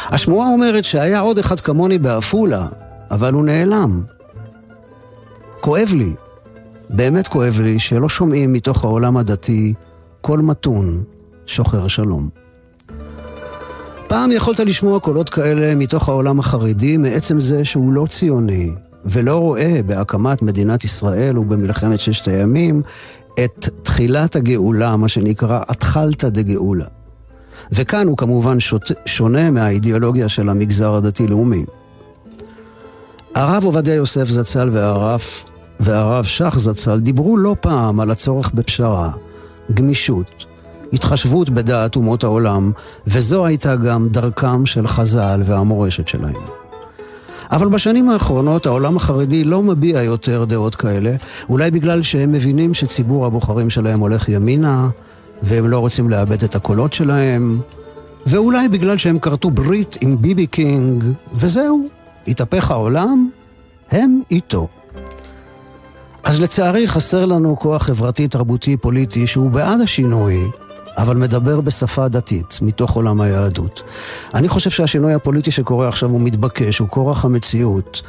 השמועה 0.06 0.48
אומרת 0.50 0.84
שהיה 0.84 1.20
עוד 1.20 1.40
אחד 1.40 1.60
כמוני 1.60 1.98
בעפולה, 1.98 2.68
אבל 3.12 3.34
הוא 3.34 3.46
נעלם. 3.46 4.04
כואב 5.62 5.90
לי, 5.96 6.14
באמת 6.90 7.28
כואב 7.28 7.60
לי, 7.60 7.80
שלא 7.80 8.10
שומעים 8.10 8.54
מתוך 8.54 8.84
העולם 8.84 9.18
הדתי 9.18 9.74
קול 10.22 10.42
מתון 10.42 11.04
שוחר 11.46 11.88
שלום. 11.88 12.30
פעם 14.08 14.32
יכולת 14.32 14.60
לשמוע 14.60 15.00
קולות 15.00 15.30
כאלה 15.30 15.76
מתוך 15.76 16.10
העולם 16.10 16.40
החרדי 16.40 16.98
מעצם 16.98 17.40
זה 17.40 17.66
שהוא 17.66 17.94
לא 17.94 18.06
ציוני, 18.10 18.72
ולא 19.10 19.38
רואה 19.38 19.80
בהקמת 19.86 20.42
מדינת 20.42 20.84
ישראל 20.84 21.38
ובמלחמת 21.38 22.00
ששת 22.00 22.28
הימים 22.28 22.82
את 23.44 23.70
תחילת 23.84 24.36
הגאולה, 24.36 24.96
מה 24.96 25.08
שנקרא 25.08 25.62
התחלתא 25.68 26.30
דגאולה. 26.30 26.86
וכאן 27.72 28.08
הוא 28.08 28.18
כמובן 28.18 28.60
שוט... 28.60 28.92
שונה 29.06 29.52
מהאידיאולוגיה 29.52 30.30
של 30.30 30.50
המגזר 30.50 30.94
הדתי-לאומי. 30.94 31.66
הרב 33.36 33.64
עובדיה 33.64 33.94
יוסף 33.94 34.26
זצ"ל 34.26 34.70
והרב, 34.72 35.22
והרב 35.80 36.26
שך 36.26 36.56
זצ"ל 36.58 37.00
דיברו 37.00 37.38
לא 37.38 37.56
פעם 37.62 38.00
על 38.00 38.12
הצורך 38.12 38.52
בפשרה, 38.54 39.12
גמישות, 39.74 40.46
התחשבות 40.94 41.50
בדעת 41.50 41.96
אומות 41.96 42.24
העולם, 42.24 42.72
וזו 43.08 43.46
הייתה 43.46 43.76
גם 43.76 44.08
דרכם 44.10 44.66
של 44.66 44.88
חז"ל 44.88 45.42
והמורשת 45.46 46.08
שלהם. 46.08 46.57
אבל 47.52 47.70
בשנים 47.70 48.10
האחרונות 48.10 48.66
העולם 48.66 48.98
החרדי 48.98 49.44
לא 49.44 49.64
מביע 49.64 50.04
יותר 50.04 50.46
דעות 50.46 50.76
כאלה, 50.76 51.16
אולי 51.50 51.72
בגלל 51.72 52.04
שהם 52.04 52.32
מבינים 52.32 52.74
שציבור 52.74 53.26
הבוחרים 53.26 53.70
שלהם 53.70 54.00
הולך 54.00 54.30
ימינה, 54.30 54.90
והם 55.44 55.68
לא 55.68 55.80
רוצים 55.80 56.10
לאבד 56.10 56.44
את 56.44 56.56
הקולות 56.56 56.94
שלהם, 56.94 57.60
ואולי 58.26 58.68
בגלל 58.68 58.98
שהם 58.98 59.20
כרתו 59.20 59.50
ברית 59.50 59.98
עם 60.02 60.18
ביבי 60.22 60.48
קינג, 60.48 61.04
וזהו, 61.34 61.88
התהפך 62.28 62.72
העולם, 62.72 63.30
הם 63.92 64.22
איתו. 64.32 64.68
אז 66.24 66.42
לצערי 66.42 66.88
חסר 66.88 67.26
לנו 67.26 67.60
כוח 67.60 67.84
חברתי, 67.84 68.28
תרבותי, 68.28 68.78
פוליטי, 68.78 69.28
שהוא 69.28 69.52
בעד 69.52 69.82
השינוי, 69.82 70.44
אבל 70.98 71.18
מדבר 71.18 71.62
בשפה 71.62 72.08
דתית, 72.08 72.60
מתוך 72.62 72.92
עולם 72.92 73.22
היהדות. 73.22 73.84
אני 74.34 74.50
חושב 74.50 74.70
שהשינוי 74.70 75.14
הפוליטי 75.14 75.52
שקורה 75.52 75.88
עכשיו 75.88 76.10
הוא 76.10 76.22
מתבקש, 76.22 76.80
הוא 76.80 76.90
כורח 76.90 77.26
המציאות. 77.26 78.02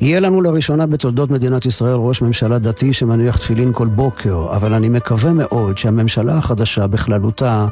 יהיה 0.00 0.20
לנו 0.20 0.42
לראשונה 0.42 0.86
בתולדות 0.86 1.30
מדינת 1.30 1.66
ישראל 1.66 1.94
ראש 1.94 2.22
ממשלה 2.22 2.58
דתי 2.58 2.92
שמניח 2.92 3.36
תפילין 3.36 3.72
כל 3.72 3.86
בוקר, 3.86 4.46
אבל 4.56 4.74
אני 4.74 4.88
מקווה 4.88 5.32
מאוד 5.32 5.78
שהממשלה 5.78 6.36
החדשה 6.36 6.86
בכללותה 6.86 7.66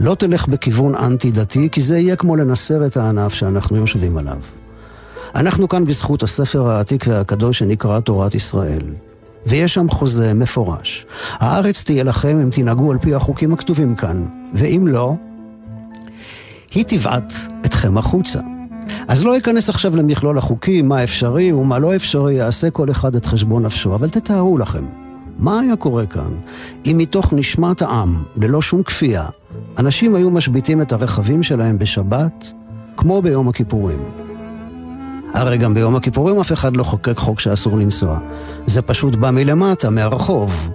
לא 0.00 0.14
תלך 0.14 0.48
בכיוון 0.48 0.94
אנטי-דתי, 0.94 1.68
כי 1.72 1.80
זה 1.80 1.98
יהיה 1.98 2.16
כמו 2.16 2.36
לנסר 2.36 2.86
את 2.86 2.96
הענף 2.96 3.34
שאנחנו 3.34 3.76
יושבים 3.76 4.18
עליו. 4.18 4.38
אנחנו 5.34 5.68
כאן 5.68 5.84
בזכות 5.84 6.22
הספר 6.22 6.68
העתיק 6.68 7.04
והקדוש 7.08 7.58
שנקרא 7.58 8.00
תורת 8.00 8.34
ישראל. 8.34 8.82
ויש 9.46 9.74
שם 9.74 9.88
חוזה 9.88 10.34
מפורש. 10.34 11.06
הארץ 11.32 11.82
תהיה 11.82 12.04
לכם 12.04 12.40
אם 12.40 12.50
תנהגו 12.50 12.92
על 12.92 12.98
פי 12.98 13.14
החוקים 13.14 13.52
הכתובים 13.52 13.94
כאן, 13.94 14.26
ואם 14.54 14.86
לא, 14.86 15.14
היא 16.74 16.84
תבעט 16.88 17.32
אתכם 17.66 17.98
החוצה. 17.98 18.40
אז 19.08 19.24
לא 19.24 19.38
אכנס 19.38 19.68
עכשיו 19.68 19.96
למכלול 19.96 20.38
החוקים, 20.38 20.88
מה 20.88 21.04
אפשרי 21.04 21.52
ומה 21.52 21.78
לא 21.78 21.96
אפשרי, 21.96 22.34
יעשה 22.34 22.70
כל 22.70 22.90
אחד 22.90 23.16
את 23.16 23.26
חשבון 23.26 23.62
נפשו, 23.66 23.94
אבל 23.94 24.08
תתארו 24.08 24.58
לכם, 24.58 24.84
מה 25.38 25.60
היה 25.60 25.76
קורה 25.76 26.06
כאן 26.06 26.30
אם 26.86 26.98
מתוך 26.98 27.32
נשמת 27.32 27.82
העם, 27.82 28.22
ללא 28.36 28.62
שום 28.62 28.82
כפייה, 28.82 29.26
אנשים 29.78 30.14
היו 30.14 30.30
משביתים 30.30 30.82
את 30.82 30.92
הרכבים 30.92 31.42
שלהם 31.42 31.78
בשבת, 31.78 32.52
כמו 32.96 33.22
ביום 33.22 33.48
הכיפורים. 33.48 34.21
הרי 35.34 35.58
גם 35.58 35.74
ביום 35.74 35.96
הכיפורים 35.96 36.40
אף 36.40 36.52
אחד 36.52 36.76
לא 36.76 36.82
חוקק 36.82 37.18
חוק 37.18 37.40
שאסור 37.40 37.78
לנסוע. 37.78 38.18
זה 38.66 38.82
פשוט 38.82 39.14
בא 39.14 39.30
מלמטה, 39.30 39.90
מהרחוב. 39.90 40.70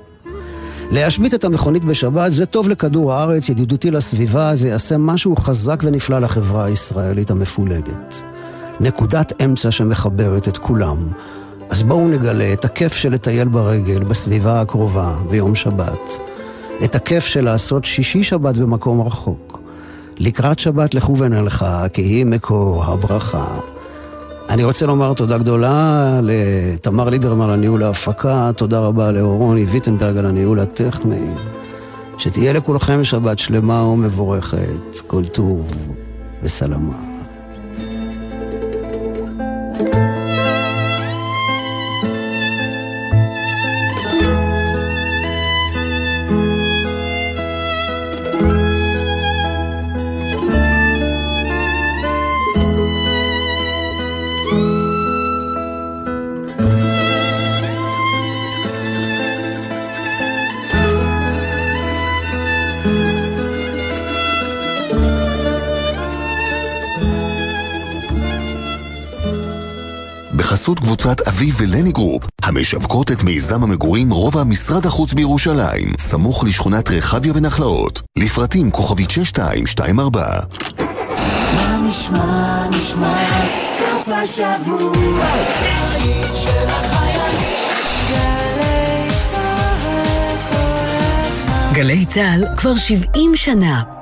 להשבית 0.91 1.34
את 1.34 1.45
המכונית 1.45 1.86
בשבת 1.86 2.32
זה 2.32 2.45
טוב 2.45 2.70
לכדור 2.70 3.14
הארץ, 3.14 3.49
ידידותי 3.49 3.91
לסביבה, 3.91 4.55
זה 4.55 4.68
יעשה 4.68 4.97
משהו 4.97 5.36
חזק 5.36 5.80
ונפלא 5.84 6.20
לחברה 6.20 6.66
הישראלית 6.66 7.32
המפולגת. 7.32 8.24
נקודת 8.80 9.41
אמצע 9.41 9.72
שמחברת 9.72 10.47
את 10.47 10.58
כולם. 10.58 10.97
אז 11.70 11.84
בואו 11.84 12.08
נגלה 12.08 12.53
את 12.53 12.66
הכיף 12.66 12.93
של 12.93 13.14
לטייל 13.14 13.47
ברגל 13.47 14.03
בסביבה 14.03 14.62
הקרובה 14.62 15.16
ביום 15.30 15.55
שבת. 15.55 16.18
את 16.84 16.95
הכיף 16.95 17.26
של 17.26 17.43
לעשות 17.43 17.86
שישי 17.86 18.24
שבת 18.24 18.58
במקום 18.58 19.01
רחוק. 19.01 19.62
לקראת 20.18 20.60
שבת 20.60 20.93
לכו 20.93 21.18
ונלכה, 21.18 21.89
כי 21.93 22.01
היא 22.01 22.26
מקור 22.26 22.84
הברכה. 22.84 23.45
אני 24.50 24.64
רוצה 24.64 24.86
לומר 24.86 25.14
תודה 25.14 25.38
גדולה 25.38 26.20
לתמר 26.24 27.10
ליברמן 27.10 27.50
על 27.50 27.60
ניהול 27.60 27.84
ההפקה, 27.84 28.52
תודה 28.56 28.80
רבה 28.80 29.12
לאורוני 29.12 29.66
ויטנברג 29.66 30.18
על 30.18 30.26
הניהול 30.26 30.60
הטכני. 30.60 31.32
שתהיה 32.18 32.54
לכולכם 32.54 33.04
שבת 33.04 33.39
שלמה 33.39 33.84
ומבורכת, 33.84 35.00
כל 35.08 35.26
טוב 35.26 35.72
וסלמה. 36.43 37.16
אביב 71.38 71.56
ולני 71.58 71.92
גרופ, 71.92 72.24
המשווקות 72.44 73.12
את 73.12 73.24
מיזם 73.24 73.64
המגורים 73.64 74.12
רובע 74.12 74.44
משרד 74.44 74.86
החוץ 74.86 75.14
בירושלים, 75.14 75.94
סמוך 76.00 76.44
לשכונת 76.44 76.92
רחביה 76.92 77.34
ונחלאות. 77.36 78.02
לפרטים 78.18 78.72
כוכבית 78.72 79.12
6224. 79.12 80.40
מה 81.56 81.80
נשמע, 81.90 82.68
נשמע, 82.70 83.28
סוף 83.60 84.08
השבוע, 84.08 85.26
של 86.34 86.68
גלי 91.74 92.06
צה"ל 92.06 92.46
כבר 92.58 92.76
70 92.76 93.36
שנה 93.36 93.97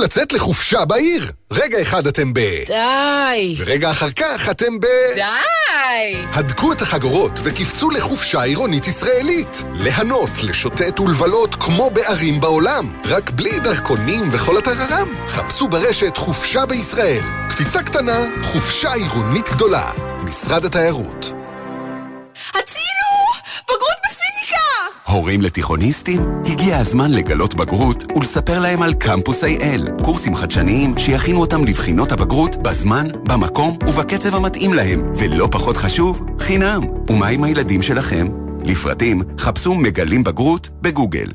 לצאת 0.00 0.32
לחופשה 0.32 0.84
בעיר! 0.84 1.32
רגע 1.50 1.82
אחד 1.82 2.06
אתם 2.06 2.32
ב... 2.34 2.38
די! 2.66 3.54
ורגע 3.58 3.90
אחר 3.90 4.10
כך 4.10 4.48
אתם 4.50 4.80
ב... 4.80 4.86
די! 5.14 6.16
הדקו 6.32 6.72
את 6.72 6.82
החגורות 6.82 7.40
וקפצו 7.42 7.90
לחופשה 7.90 8.42
עירונית 8.42 8.86
ישראלית. 8.86 9.62
ליהנות, 9.74 10.30
לשוטט 10.42 11.00
ולבלות 11.00 11.54
כמו 11.54 11.90
בערים 11.90 12.40
בעולם. 12.40 13.00
רק 13.04 13.30
בלי 13.30 13.58
דרכונים 13.58 14.28
וכל 14.32 14.58
הטררם. 14.58 15.08
חפשו 15.28 15.68
ברשת 15.68 16.16
חופשה 16.16 16.66
בישראל. 16.66 17.22
קפיצה 17.50 17.82
קטנה, 17.82 18.24
חופשה 18.42 18.92
עירונית 18.92 19.48
גדולה. 19.48 19.90
משרד 20.24 20.64
התיירות. 20.64 21.32
הורים 25.10 25.42
לתיכוניסטים? 25.42 26.20
הגיע 26.46 26.78
הזמן 26.78 27.10
לגלות 27.10 27.54
בגרות 27.54 28.04
ולספר 28.16 28.58
להם 28.58 28.82
על 28.82 28.94
קמפוס 28.94 29.44
IL, 29.44 30.02
קורסים 30.02 30.34
חדשניים 30.34 30.98
שיכינו 30.98 31.40
אותם 31.40 31.64
לבחינות 31.64 32.12
הבגרות 32.12 32.56
בזמן, 32.56 33.06
במקום 33.28 33.78
ובקצב 33.88 34.34
המתאים 34.34 34.74
להם, 34.74 35.00
ולא 35.16 35.48
פחות 35.50 35.76
חשוב, 35.76 36.26
חינם. 36.38 36.80
ומה 37.08 37.26
עם 37.28 37.44
הילדים 37.44 37.82
שלכם? 37.82 38.26
לפרטים, 38.64 39.22
חפשו 39.38 39.74
מגלים 39.74 40.24
בגרות 40.24 40.68
בגוגל. 40.82 41.28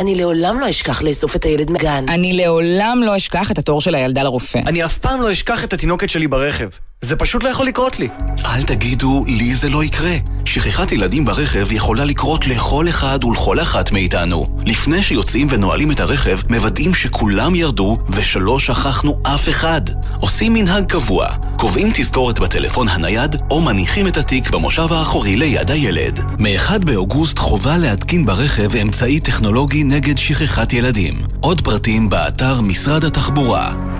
אני 0.00 0.14
לעולם 0.14 0.60
לא 0.60 0.70
אשכח 0.70 1.02
לאסוף 1.02 1.36
את 1.36 1.44
הילד 1.44 1.70
מגן. 1.70 2.04
אני 2.08 2.32
לעולם 2.32 3.02
לא 3.06 3.16
אשכח 3.16 3.50
את 3.50 3.58
התור 3.58 3.80
של 3.80 3.94
הילדה 3.94 4.22
לרופא. 4.22 4.58
אני 4.66 4.84
אף 4.84 4.98
פעם 4.98 5.20
לא 5.20 5.32
אשכח 5.32 5.64
את 5.64 5.72
התינוקת 5.72 6.10
שלי 6.10 6.28
ברכב. 6.28 6.68
זה 7.04 7.16
פשוט 7.16 7.44
לא 7.44 7.48
יכול 7.48 7.66
לקרות 7.66 7.98
לי. 7.98 8.08
אל 8.46 8.62
תגידו, 8.62 9.24
לי 9.26 9.54
זה 9.54 9.68
לא 9.68 9.84
יקרה. 9.84 10.16
שכחת 10.44 10.92
ילדים 10.92 11.24
ברכב 11.24 11.72
יכולה 11.72 12.04
לקרות 12.04 12.46
לכל 12.46 12.88
אחד 12.88 13.24
ולכל 13.24 13.60
אחת 13.60 13.92
מאיתנו. 13.92 14.58
לפני 14.66 15.02
שיוצאים 15.02 15.46
ונועלים 15.50 15.90
את 15.90 16.00
הרכב, 16.00 16.38
מוודאים 16.50 16.94
שכולם 16.94 17.54
ירדו 17.54 17.98
ושלא 18.08 18.58
שכחנו 18.58 19.18
אף 19.22 19.48
אחד. 19.48 19.80
עושים 20.20 20.54
מנהג 20.54 20.86
קבוע, 20.86 21.26
קובעים 21.56 21.90
תזכורת 21.94 22.38
בטלפון 22.38 22.88
הנייד 22.88 23.36
או 23.50 23.60
מניחים 23.60 24.06
את 24.06 24.16
התיק 24.16 24.50
במושב 24.50 24.92
האחורי 24.92 25.36
ליד 25.36 25.70
הילד. 25.70 26.20
מ-1 26.38 26.84
באוגוסט 26.84 27.38
חובה 27.38 27.78
להתקין 27.78 28.26
ברכב 28.26 28.76
אמצעי 28.76 29.20
טכנולוגי 29.20 29.84
נגד 29.84 30.18
שכחת 30.18 30.72
ילדים. 30.72 31.22
עוד 31.40 31.60
פרטים 31.60 32.08
באתר 32.08 32.60
משרד 32.60 33.04
התחבורה. 33.04 33.93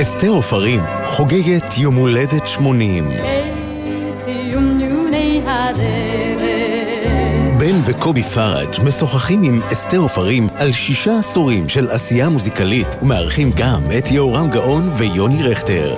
אסתר 0.00 0.28
עופרים 0.28 0.80
חוגגת 1.04 1.78
יום 1.78 1.94
הולדת 1.94 2.46
80. 2.46 3.08
בן 7.58 7.76
וקובי 7.84 8.22
פראג' 8.22 8.68
משוחחים 8.84 9.42
עם 9.42 9.60
אסתר 9.72 9.98
עופרים 9.98 10.48
על 10.56 10.72
שישה 10.72 11.18
עשורים 11.18 11.68
של 11.68 11.90
עשייה 11.90 12.28
מוזיקלית 12.28 12.88
ומארחים 13.02 13.50
גם 13.56 13.82
את 13.98 14.10
יהורם 14.10 14.50
גאון 14.50 14.90
ויוני 14.96 15.42
רכטר. 15.42 15.96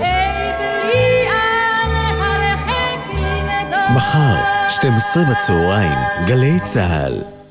מחר, 3.96 4.36
12 4.68 5.22
בצהריים, 5.30 5.98
גלי 6.26 6.60
צה"ל. 6.64 7.41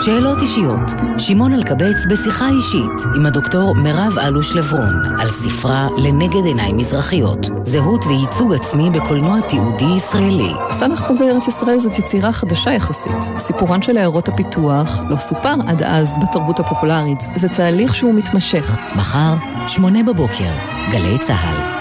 שאלות 0.00 0.42
אישיות, 0.42 0.82
שמעון 1.18 1.52
אלקבץ 1.52 1.96
בשיחה 2.10 2.48
אישית 2.48 3.14
עם 3.16 3.26
הדוקטור 3.26 3.74
מירב 3.74 4.18
אלוש 4.18 4.56
לברון 4.56 4.94
על 5.18 5.28
ספרה 5.28 5.88
לנגד 5.98 6.44
עיניים 6.44 6.76
מזרחיות, 6.76 7.46
זהות 7.64 8.04
וייצוג 8.06 8.54
עצמי 8.54 8.90
בקולנוע 8.90 9.40
תיעודי 9.40 9.94
ישראלי. 9.96 10.52
סמך 10.70 11.00
חוזה 11.00 11.24
ארץ 11.24 11.48
ישראל 11.48 11.78
זאת 11.78 11.98
יצירה 11.98 12.32
חדשה 12.32 12.72
יחסית. 12.72 13.22
סיפורן 13.38 13.82
של 13.82 13.96
עיירות 13.96 14.28
הפיתוח 14.28 15.00
לא 15.08 15.16
סופר 15.16 15.54
עד 15.66 15.82
אז 15.82 16.10
בתרבות 16.22 16.60
הפופולרית. 16.60 17.20
זה 17.36 17.48
תהליך 17.48 17.94
שהוא 17.94 18.14
מתמשך. 18.14 18.78
מחר, 18.96 19.34
שמונה 19.66 20.02
בבוקר, 20.02 20.50
גלי 20.90 21.18
צה"ל. 21.18 21.76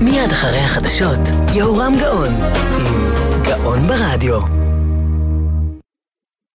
מיד 0.00 0.32
אחרי 0.32 0.58
החדשות, 0.58 1.20
יהורם 1.54 1.92
גאון 2.00 2.34
עם 2.78 3.07
גאון 3.48 3.86
ברדיו. 3.88 4.57